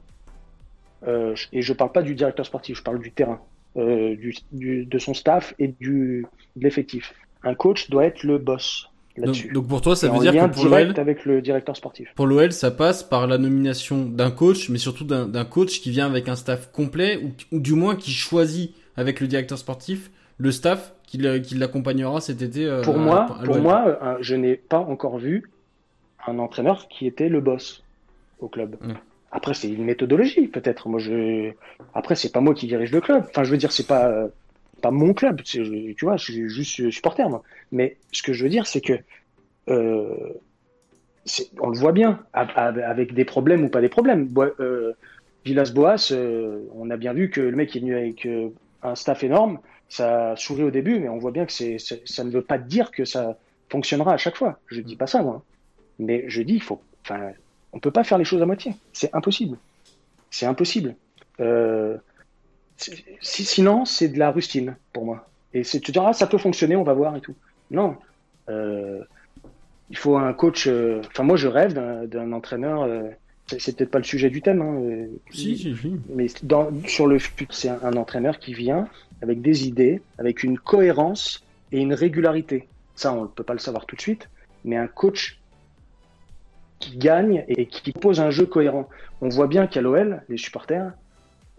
[1.08, 3.40] euh, et je parle pas du directeur sportif, je parle du terrain,
[3.78, 4.16] euh,
[4.52, 7.14] du, de son staff et du, de l'effectif.
[7.44, 10.94] Un coach doit être le boss, Donc, pour toi, ça veut dire que pour l'OL,
[10.98, 12.14] avec le directeur sportif.
[12.16, 16.06] Pour l'OL, ça passe par la nomination d'un coach, mais surtout d'un coach qui vient
[16.06, 17.20] avec un staff complet
[17.52, 22.66] ou, du moins qui choisit avec le directeur sportif le staff qui l'accompagnera cet été.
[22.66, 25.52] Euh, pour moi, pour moi, je n'ai pas encore vu
[26.26, 27.84] un entraîneur qui était le boss
[28.42, 28.76] au club.
[29.32, 30.90] Après, c'est une méthodologie, peut-être.
[30.90, 31.52] Moi, je.
[31.94, 33.24] Après, c'est pas moi qui dirige le club.
[33.30, 34.28] Enfin, je veux dire, c'est pas
[34.82, 35.42] pas mon club.
[35.44, 37.44] Tu vois, je suis juste supporter, moi.
[37.72, 38.94] Mais ce que je veux dire, c'est que
[39.70, 40.34] euh,
[41.60, 44.30] on le voit bien, avec des problèmes ou pas des problèmes.
[44.60, 44.94] Euh,
[45.46, 48.50] Villas-Boas, euh, on a bien vu que le mec est venu avec euh,
[48.84, 49.60] un staff énorme.
[49.90, 52.92] Ça sourit au début, mais on voit bien que c'est, ça ne veut pas dire
[52.92, 53.38] que ça
[53.70, 54.60] fonctionnera à chaque fois.
[54.68, 55.44] Je dis pas ça, moi.
[56.00, 56.82] Mais je dis, il faut.
[57.04, 57.32] Enfin,
[57.74, 58.74] on peut pas faire les choses à moitié.
[58.94, 59.58] C'est impossible.
[60.30, 60.96] C'est impossible.
[61.40, 61.98] Euh,
[63.22, 65.28] sinon, c'est de la rustine pour moi.
[65.54, 67.36] Et c'est tu diras, ah, ça peut fonctionner, on va voir et tout.
[67.70, 67.98] Non.
[68.50, 69.02] Euh,
[69.90, 70.68] il faut un coach.
[70.68, 72.88] Euh, enfin, moi, je rêve d'un entraîneur.
[73.48, 74.62] C'est peut-être pas le sujet du thème.
[74.62, 76.00] Hein, si, si, si.
[76.10, 77.18] Mais dans, sur le
[77.50, 78.88] c'est un, entraîneur qui vient
[79.22, 81.44] avec des idées, avec une cohérence
[81.74, 82.68] et une régularité.
[82.96, 84.30] Ça, on ne peut pas le savoir tout de suite.
[84.64, 85.41] Mais un coach
[86.82, 88.90] qui gagne et qui pose un jeu cohérent.
[89.22, 90.92] On voit bien qu'à l'OL, les supporters,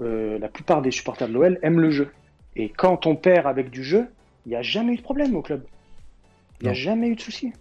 [0.02, 2.08] euh, la plupart des supporters de l'OL aiment le jeu.
[2.56, 4.06] Et quand on perd avec du jeu,
[4.44, 5.62] il n'y a jamais eu de problème au club.
[6.60, 7.52] Il n'y a jamais eu de souci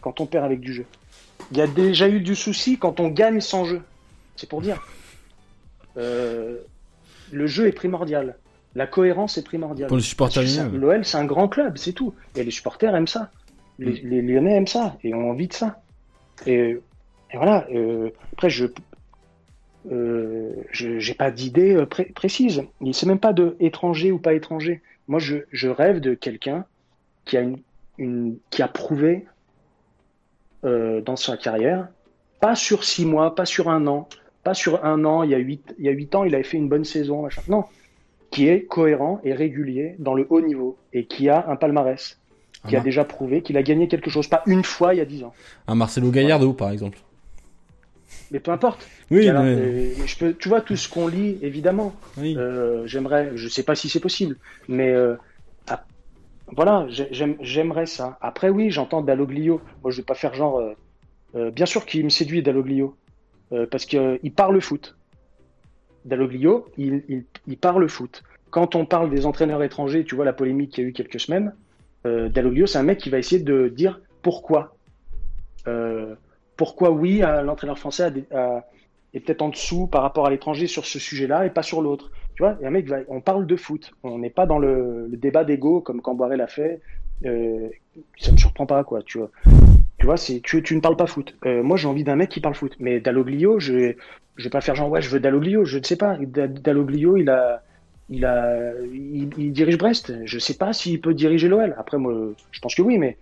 [0.00, 0.86] quand on perd avec du jeu.
[1.52, 3.82] Il y a déjà eu du souci quand on gagne sans jeu.
[4.36, 4.86] C'est pour dire.
[5.96, 6.58] Euh,
[7.32, 8.36] le jeu est primordial.
[8.74, 9.88] La cohérence est primordiale.
[9.88, 12.14] Pour les supporters L'OL, c'est un grand club, c'est tout.
[12.36, 13.30] Et les supporters aiment ça.
[13.78, 14.08] Les, mm.
[14.08, 15.80] les, Lyonnais aiment ça et ont envie de ça.
[16.46, 16.78] Et,
[17.34, 17.66] voilà.
[17.70, 18.66] Euh, après, je
[19.90, 22.64] euh, je n'ai pas d'idée euh, précise.
[22.80, 24.82] Il sait même pas de étranger ou pas étranger.
[25.06, 26.64] Moi, je, je rêve de quelqu'un
[27.24, 27.58] qui a une,
[27.96, 29.26] une, qui a prouvé
[30.64, 31.88] euh, dans sa carrière,
[32.40, 34.08] pas sur six mois, pas sur un an,
[34.44, 35.22] pas sur un an.
[35.22, 37.22] Il y a huit, il y a huit ans, il avait fait une bonne saison,
[37.22, 37.42] machin.
[37.48, 37.64] Non,
[38.30, 42.18] qui est cohérent et régulier dans le haut niveau et qui a un palmarès,
[42.66, 45.06] qui a déjà prouvé qu'il a gagné quelque chose, pas une fois il y a
[45.06, 45.32] dix ans.
[45.66, 46.98] Un Marcelo Gallardo, par exemple
[48.30, 48.86] mais peu importe.
[49.10, 51.94] Oui, je peux, tu vois, tout ce qu'on lit, évidemment.
[52.18, 54.36] Euh, j'aimerais, je sais pas si c'est possible,
[54.68, 55.16] mais euh,
[56.54, 58.18] voilà, j'aimerais ça.
[58.20, 59.60] Après, oui, j'entends Dalloglio.
[59.82, 60.62] Moi, je vais pas faire genre.
[61.34, 62.96] Euh, bien sûr qu'il me séduit Dalloglio,
[63.70, 64.96] parce qu'il parle foot.
[66.04, 68.22] Dalloglio, il, il, il, parle foot.
[68.50, 71.20] Quand on parle des entraîneurs étrangers, tu vois la polémique qu'il y a eu quelques
[71.20, 71.52] semaines,
[72.04, 74.74] Dalloglio, c'est un mec qui va essayer de dire pourquoi
[76.58, 78.12] pourquoi oui, l'entraîneur français
[79.14, 82.10] est peut-être en dessous par rapport à l'étranger sur ce sujet-là et pas sur l'autre.
[82.34, 83.94] Tu vois, un mec, on parle de foot.
[84.02, 86.80] On n'est pas dans le, débat d'ego comme Camboire l'a fait.
[87.24, 87.68] Euh,
[88.18, 89.02] ça me surprend pas, quoi.
[89.02, 89.30] Tu vois,
[89.98, 91.36] tu vois, tu, ne parles pas foot.
[91.46, 92.76] Euh, moi, j'ai envie d'un mec qui parle foot.
[92.80, 93.94] Mais Dalloglio, je
[94.36, 95.64] je vais pas faire genre ouais, je veux Dalloglio.
[95.64, 96.16] Je ne sais pas.
[96.16, 97.32] Dalloglio, il
[99.52, 100.12] dirige Brest.
[100.24, 101.74] Je sais pas s'il peut diriger l'OL.
[101.78, 102.14] Après, moi,
[102.50, 103.16] je pense que oui, mais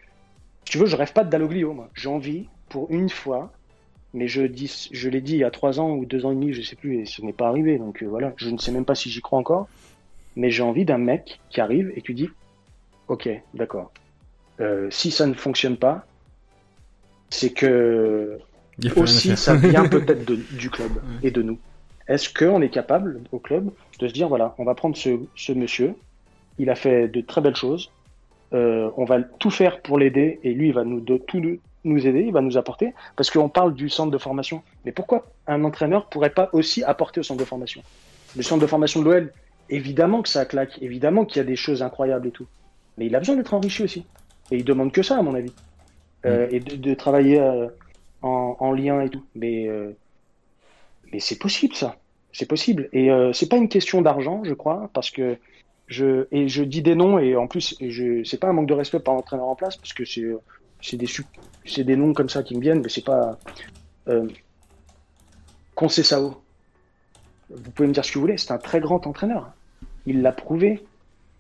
[0.64, 1.72] si tu veux, je rêve pas de Dalloglio.
[1.72, 3.52] Moi, j'ai envie pour une fois,
[4.14, 6.34] mais je, dis, je l'ai dit il y a trois ans ou deux ans et
[6.34, 7.78] demi, je sais plus, et ce n'est pas arrivé.
[7.78, 9.68] Donc euh, voilà, je ne sais même pas si j'y crois encore.
[10.36, 12.28] Mais j'ai envie d'un mec qui arrive et qui dit
[13.08, 13.92] Ok, d'accord.
[14.60, 16.06] Euh, si ça ne fonctionne pas,
[17.30, 18.38] c'est que
[18.96, 20.92] aussi ça vient peut-être du club
[21.22, 21.58] et de nous.
[22.08, 25.52] Est-ce qu'on est capable au club de se dire voilà, on va prendre ce, ce
[25.52, 25.94] monsieur,
[26.58, 27.90] il a fait de très belles choses,
[28.52, 31.42] euh, on va tout faire pour l'aider et lui il va nous de, tout,
[31.86, 34.62] nous aider, il va nous apporter, parce qu'on parle du centre de formation.
[34.84, 37.82] Mais pourquoi un entraîneur pourrait pas aussi apporter au centre de formation?
[38.36, 39.32] Le centre de formation de l'OL,
[39.70, 42.46] évidemment que ça claque, évidemment qu'il y a des choses incroyables et tout.
[42.98, 44.04] Mais il a besoin d'être enrichi aussi.
[44.50, 45.52] Et il demande que ça, à mon avis.
[46.24, 46.54] Euh, mm.
[46.54, 47.68] et de, travailler euh,
[48.22, 49.24] en, lien et tout.
[49.34, 49.92] Mais, euh,
[51.12, 51.96] mais c'est possible, ça.
[52.32, 52.88] C'est possible.
[52.92, 55.38] Et c'est pas une question d'argent, je crois, parce que
[55.86, 58.74] je, et je dis des noms, et en plus, je, c'est pas un manque de
[58.74, 60.26] respect par l'entraîneur en place, parce que c'est
[60.80, 63.38] c'est des, des noms comme ça qui me viennent, mais c'est pas.
[64.08, 64.28] Euh,
[65.88, 66.42] Sao.
[67.50, 69.52] Vous pouvez me dire ce que vous voulez, c'est un très grand entraîneur.
[70.06, 70.84] Il l'a prouvé,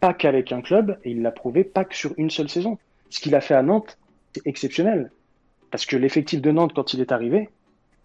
[0.00, 2.78] pas qu'avec un club, et il l'a prouvé pas que sur une seule saison.
[3.10, 3.98] Ce qu'il a fait à Nantes,
[4.34, 5.10] c'est exceptionnel.
[5.70, 7.48] Parce que l'effectif de Nantes, quand il est arrivé,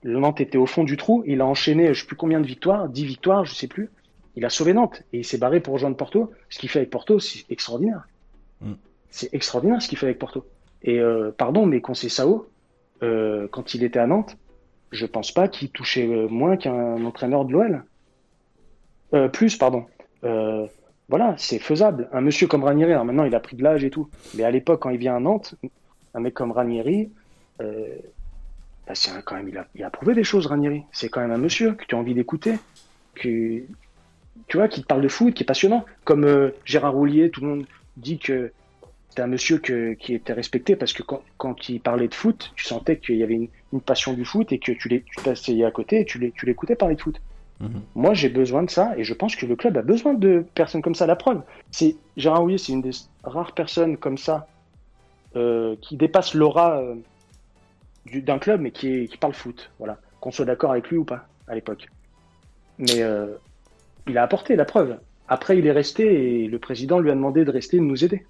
[0.03, 2.47] le Nantes était au fond du trou, il a enchaîné je sais plus combien de
[2.47, 3.89] victoires, 10 victoires, je sais plus.
[4.35, 6.31] Il a sauvé Nantes et il s'est barré pour rejoindre Porto.
[6.49, 8.07] Ce qu'il fait avec Porto, c'est extraordinaire.
[8.61, 8.73] Mm.
[9.09, 10.45] C'est extraordinaire ce qu'il fait avec Porto.
[10.83, 12.47] Et euh, pardon, mais quand c'est Sao,
[13.03, 14.37] euh, quand il était à Nantes,
[14.91, 17.83] je pense pas qu'il touchait euh, moins qu'un entraîneur de l'OL.
[19.13, 19.85] Euh, plus, pardon.
[21.09, 22.07] Voilà, c'est faisable.
[22.13, 24.51] Un monsieur comme Ranieri, alors maintenant il a pris de l'âge et tout, mais à
[24.51, 25.55] l'époque, quand il vient à Nantes,
[26.13, 27.11] un mec comme Ranieri,
[27.59, 27.65] bah,
[28.93, 30.83] c'est quand même, il a, il a prouvé des choses, Ranieri.
[30.93, 32.53] C'est quand même un monsieur que tu as envie d'écouter,
[33.15, 33.61] que,
[34.47, 35.83] tu vois, qui te parle de foot, qui est passionnant.
[36.05, 37.65] Comme Gérard Roulier, tout le monde
[37.97, 38.53] dit que
[39.11, 42.97] c'était un monsieur qui était respecté parce que quand, il parlait de foot, tu sentais
[42.97, 46.31] qu'il y avait une, passion du foot et que tu t'asseyais à côté et tu
[46.45, 47.21] l'écoutais parler de foot.
[47.59, 47.81] Mhm.
[47.93, 50.81] Moi, j'ai besoin de ça et je pense que le club a besoin de personnes
[50.81, 51.07] comme ça.
[51.07, 51.41] La preuve,
[51.71, 52.91] c'est Gérard Houillet, c'est une des
[53.25, 54.47] rares personnes comme ça
[55.35, 56.95] euh, qui dépasse l'aura euh,
[58.15, 59.71] d'un club mais qui, qui parle foot.
[59.77, 61.89] Voilà, qu'on soit d'accord avec lui ou pas à l'époque.
[62.77, 63.35] Mais euh,
[64.07, 64.97] il a apporté la preuve.
[65.27, 68.05] Après, il est resté et le président lui a demandé de rester et de nous
[68.05, 68.25] aider.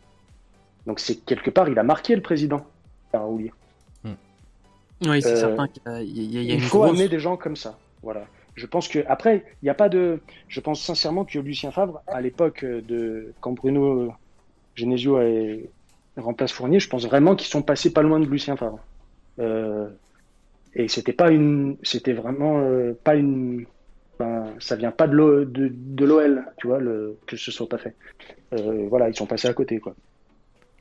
[0.86, 2.66] Donc c'est quelque part, il a marqué le président,
[5.04, 7.78] Oui, c'est euh, certain qu'il y a, il faut amener des gens comme ça.
[8.04, 8.26] Voilà.
[8.56, 10.20] Je pense que après, il n'y a pas de.
[10.48, 14.14] Je pense sincèrement que Lucien Favre, à l'époque de quand Bruno
[14.76, 15.20] Genesio
[16.18, 18.80] remplace Fournier, je pense vraiment qu'ils sont passés pas loin de Lucien Favre.
[19.40, 19.90] Euh,
[20.74, 23.66] et c'était pas une, c'était vraiment euh, pas une.
[24.60, 25.16] ça vient pas de
[26.06, 27.96] l'OL, tu vois, le, que ce soit pas fait.
[28.52, 29.96] voilà, ils sont passés à côté, quoi.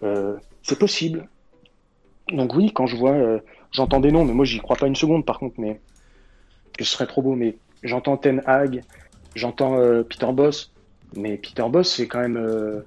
[0.03, 1.29] Euh, c'est possible.
[2.33, 3.41] Donc oui, quand je vois, euh,
[3.73, 5.81] j'entends des noms, mais moi j'y crois pas une seconde par contre, mais
[6.79, 7.35] ce serait trop beau.
[7.35, 8.83] Mais j'entends Ten Hag,
[9.35, 10.73] j'entends euh, Peter Boss,
[11.17, 12.83] mais Peter Boss c'est quand même.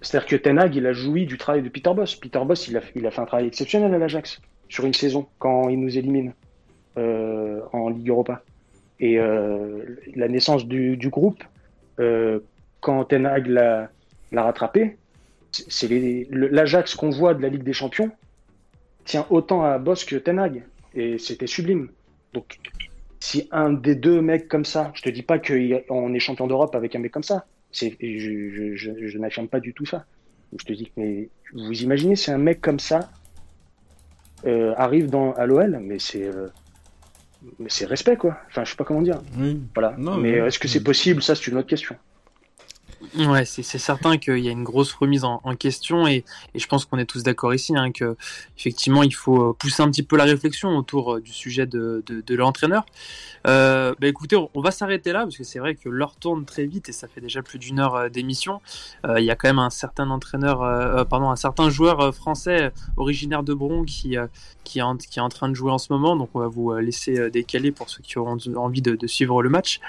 [0.00, 2.14] C'est-à-dire que Ten Hag il a joui du travail de Peter Boss.
[2.14, 5.80] Peter Boss il a, fait un travail exceptionnel à l'Ajax sur une saison quand il
[5.80, 6.32] nous élimine
[6.96, 8.42] en Ligue Europa.
[9.00, 11.42] Et la naissance du groupe,
[12.80, 13.90] quand Ten Hag l'a
[14.32, 14.96] rattrapé,
[15.68, 18.10] c'est l'Ajax qu'on voit de la Ligue des Champions
[19.04, 20.62] tient autant à Boss que Tenag
[20.94, 21.88] et c'était sublime.
[22.34, 22.58] Donc
[23.20, 26.74] si un des deux mecs comme ça, je te dis pas qu'on est champion d'Europe
[26.74, 30.04] avec un mec comme ça, je, je, n'affirme pas du tout ça.
[30.56, 33.10] Je te dis mais vous imaginez si un mec comme ça
[34.46, 36.48] euh, arrive dans à l'OL, mais c'est euh,
[37.58, 38.38] mais c'est respect quoi.
[38.48, 39.20] Enfin je sais pas comment dire.
[39.74, 39.94] Voilà.
[39.98, 41.22] mais est-ce que c'est possible?
[41.22, 41.96] Ça c'est une autre question.
[43.16, 46.24] Ouais, c'est certain qu'il y a une grosse remise en, question et,
[46.54, 48.16] je pense qu'on est tous d'accord ici hein, que
[48.58, 52.02] effectivement il faut euh, pousser un petit peu la réflexion autour euh, du sujet de,
[52.30, 52.84] l'entraîneur.
[53.46, 56.66] Euh, bah écoutez, on, va s'arrêter là parce que c'est vrai que l'heure tourne très
[56.66, 58.60] vite et ça fait déjà plus d'une heure d'émission.
[59.16, 63.54] Il y a quand même un certain entraîneur, pardon, un certain joueur français originaire de
[63.54, 67.30] Bron qui est, en, train de jouer en ce moment, donc on va vous laisser
[67.30, 69.80] décaler pour ceux qui auront envie de suivre le match.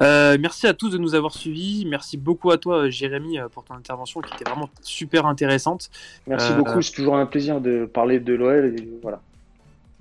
[0.00, 4.20] merci à tous de nous avoir suivis, merci beaucoup à toi, Jérémy, pour ton intervention
[4.20, 5.90] qui était vraiment super intéressante.
[6.26, 8.74] Merci euh, beaucoup, c'est toujours un plaisir de parler de l'OL.
[9.02, 9.20] Voilà.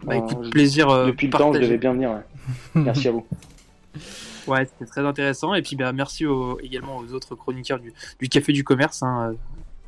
[0.04, 0.90] Bah, écoute, plaisir.
[0.90, 2.22] Euh, depuis le temps, je devais bien venir.
[2.76, 3.26] Merci à vous.
[4.48, 5.54] Ouais, c'était très intéressant.
[5.56, 6.26] Et puis, bah, merci
[6.62, 9.02] également aux autres chroniqueurs du, Café du Commerce.
[9.02, 9.34] Hein.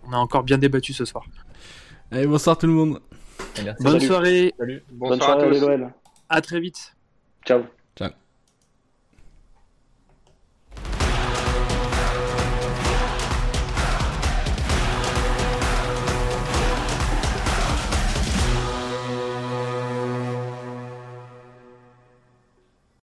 [0.08, 1.26] On a encore bien débattu ce soir.
[2.12, 3.00] Allez, bonsoir tout le monde.
[3.80, 4.56] Bonne soirée.
[4.58, 4.84] Salut.
[4.92, 5.84] Bonne soirée à tous.
[6.30, 6.96] À très vite.
[7.46, 7.62] Ciao.
[7.96, 8.10] Ciao.